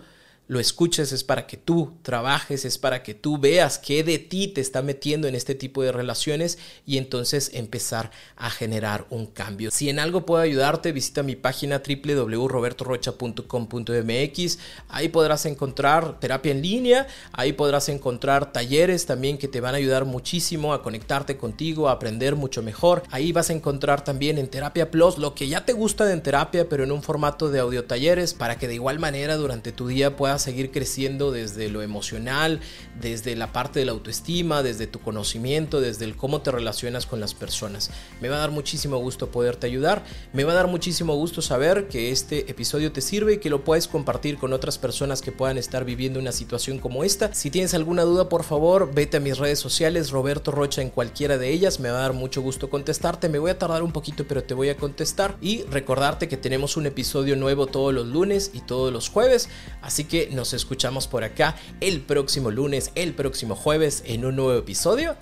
lo 0.49 0.61
escuches, 0.61 1.13
es 1.13 1.25
para 1.25 1.47
que 1.47 1.57
tú 1.57 1.95
trabajes, 2.03 2.65
es 2.65 2.79
para 2.79 3.03
que 3.03 3.15
tú 3.15 3.39
veas 3.39 3.79
qué 3.79 4.05
de 4.05 4.19
ti 4.19 4.49
te 4.49 4.61
está 4.61 4.83
metiendo 4.83 5.29
en 5.29 5.35
este 5.35 5.55
tipo 5.55 5.83
de 5.83 5.93
relaciones 5.93 6.59
y 6.85 6.99
entonces 6.99 7.51
empezar 7.55 8.11
a 8.37 8.51
generar 8.51 9.07
un 9.11 9.27
cambio. 9.27 9.71
Si 9.71 9.89
en 9.89 9.99
algo 9.99 10.27
puedo 10.27 10.43
ayudarte, 10.43 10.93
visita 10.93 11.23
mi 11.23 11.37
página 11.37 11.83
www.robertorocha.com.mx. 11.87 14.59
Ahí 14.89 15.09
podrás 15.09 15.47
encontrar 15.47 16.21
terapia 16.21 16.53
en 16.53 16.61
línea, 16.63 17.07
ahí 17.33 17.53
podrás 17.53 17.89
encontrar 17.89 18.53
talleres 18.53 19.07
también 19.07 19.39
que 19.39 19.49
te 19.49 19.61
van 19.61 19.75
a 19.75 19.79
ayudar 19.79 20.05
muchísimo 20.05 20.73
a 20.73 20.83
conectarte 20.83 21.37
contigo, 21.37 21.89
a 21.89 21.93
aprender 21.93 22.35
mucho 22.37 22.63
mejor. 22.63 23.03
Ahí 23.11 23.33
vas 23.33 23.51
a 23.51 23.53
encontrar 23.53 24.05
también 24.05 24.39
en 24.39 24.49
Terapia 24.49 24.91
Plus 24.91 25.19
lo 25.19 25.35
que 25.35 25.49
ya 25.49 25.65
te 25.65 25.73
gusta 25.73 26.05
de 26.05 26.17
en 26.17 26.23
terapia, 26.23 26.69
pero 26.69 26.85
en 26.85 26.93
un 26.93 27.03
formato 27.03 27.51
de 27.51 27.61
audio 27.61 27.85
talleres 27.85 28.33
para 28.33 28.59
que 28.59 28.69
de 28.69 28.75
igual 28.75 28.99
manera 28.99 29.37
durante 29.37 29.73
tu 29.73 29.89
día 29.89 30.17
puedas 30.17 30.36
seguir 30.39 30.71
creciendo 30.71 31.31
desde 31.31 31.69
lo 31.69 31.83
emocional, 31.83 32.61
desde 33.01 33.37
la 33.37 33.53
parte 33.53 33.81
de 33.81 33.87
la 33.87 33.93
autoestima, 33.93 34.63
desde 34.63 34.87
tu 34.87 35.01
conocimiento, 35.01 35.81
desde 35.81 36.05
el 36.05 36.17
cómo 36.17 36.43
te 36.43 36.51
relacionas 36.51 37.07
con 37.07 37.21
las 37.21 37.35
personas. 37.35 37.91
Me 38.21 38.29
va 38.29 38.37
a 38.37 38.41
dar 38.41 38.51
muchísimo 38.51 38.99
gusto 38.99 39.31
poderte 39.31 39.67
ayudar, 39.67 40.05
me 40.33 40.45
va 40.45 40.53
a 40.53 40.57
dar 40.57 40.67
muchísimo 40.67 41.15
gusto 41.15 41.43
saber 41.43 41.89
que 41.89 42.11
este 42.11 42.51
episodio 42.51 42.93
te 42.93 43.01
sirve 43.01 43.35
y 43.35 43.39
que 43.39 43.51
lo 43.51 43.65
puedes 43.65 43.89
compartir 43.89 44.39
con 44.39 44.53
otras 44.53 44.79
personas 44.79 45.23
que 45.23 45.33
puedan 45.33 45.59
estar 45.59 45.85
viviendo 45.85 46.21
una 46.21 46.33
situación 46.33 46.79
como 46.79 47.05
esta. 47.05 47.35
Si 47.35 47.51
tienes 47.51 47.75
alguna 47.75 48.03
duda, 48.03 48.29
por 48.29 48.45
favor, 48.45 48.95
vete 48.95 49.19
a 49.19 49.21
mis 49.21 49.39
redes 49.39 49.59
sociales, 49.59 50.11
Roberto 50.11 50.51
Rocha 50.51 50.83
en 50.83 50.91
cualquiera 50.91 51.39
de 51.39 51.51
ellas, 51.51 51.81
me 51.81 51.91
va 51.91 51.99
a 51.99 52.03
dar 52.03 52.13
mucho 52.13 52.43
gusto 52.43 52.71
contestarte, 52.71 53.29
me 53.29 53.39
voy 53.39 53.51
a 53.51 53.59
tardar 53.59 53.83
un 53.83 53.93
poquito, 53.93 54.27
pero 54.27 54.43
te 54.43 54.55
voy 54.55 54.69
a 54.69 54.77
contestar. 54.77 55.37
Y 55.41 55.63
recordarte 55.65 56.29
que 56.29 56.37
tenemos 56.37 56.77
un 56.77 56.87
episodio 56.87 57.37
nuevo 57.37 57.67
todos 57.67 57.93
los 57.93 58.07
lunes 58.07 58.51
y 58.55 58.61
todos 58.61 58.93
los 58.93 59.09
jueves, 59.09 59.49
así 59.83 60.05
que 60.05 60.26
nos 60.31 60.53
escuchamos 60.53 61.07
por 61.07 61.25
acá 61.25 61.55
el 61.81 62.01
próximo 62.01 62.51
lunes, 62.51 62.91
el 62.95 63.15
próximo 63.15 63.55
jueves 63.55 64.03
en 64.07 64.25
un 64.25 64.37
nuevo 64.37 64.59
episodio 64.59 65.17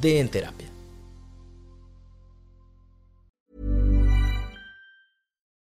de 0.00 0.20
En 0.20 0.28
Terapia. 0.28 0.68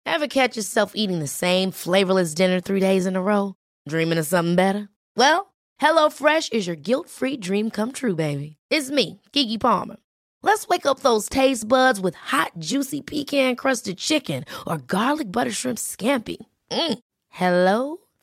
Ever 0.06 0.28
catch 0.28 0.56
yourself 0.56 0.93
eating 0.95 1.19
the 1.19 1.28
same 1.28 1.71
flavorless 1.71 2.34
dinner 2.34 2.62
three 2.62 2.80
days 2.80 3.06
in 3.06 3.17
a 3.17 3.21
row? 3.21 3.56
Dreaming 3.88 4.17
of 4.17 4.26
something 4.26 4.56
better? 4.56 4.88
Well, 5.17 5.54
HelloFresh 5.82 6.54
is 6.54 6.67
your 6.67 6.78
guilt-free 6.78 7.38
dream 7.38 7.69
come 7.69 7.91
true, 7.91 8.15
baby. 8.15 8.56
It's 8.69 8.89
me, 8.89 9.21
Kiki 9.34 9.58
Palmer. 9.58 9.98
Let's 10.41 10.67
wake 10.67 10.86
up 10.86 11.02
those 11.02 11.28
taste 11.28 11.67
buds 11.67 12.00
with 12.00 12.15
hot, 12.15 12.52
juicy 12.60 13.02
pecan-crusted 13.02 13.98
chicken 13.98 14.45
or 14.65 14.78
garlic 14.78 15.32
butter 15.32 15.52
shrimp 15.52 15.80
scampi. 15.80 16.38
Mm. 16.71 17.00
Hello 17.30 17.98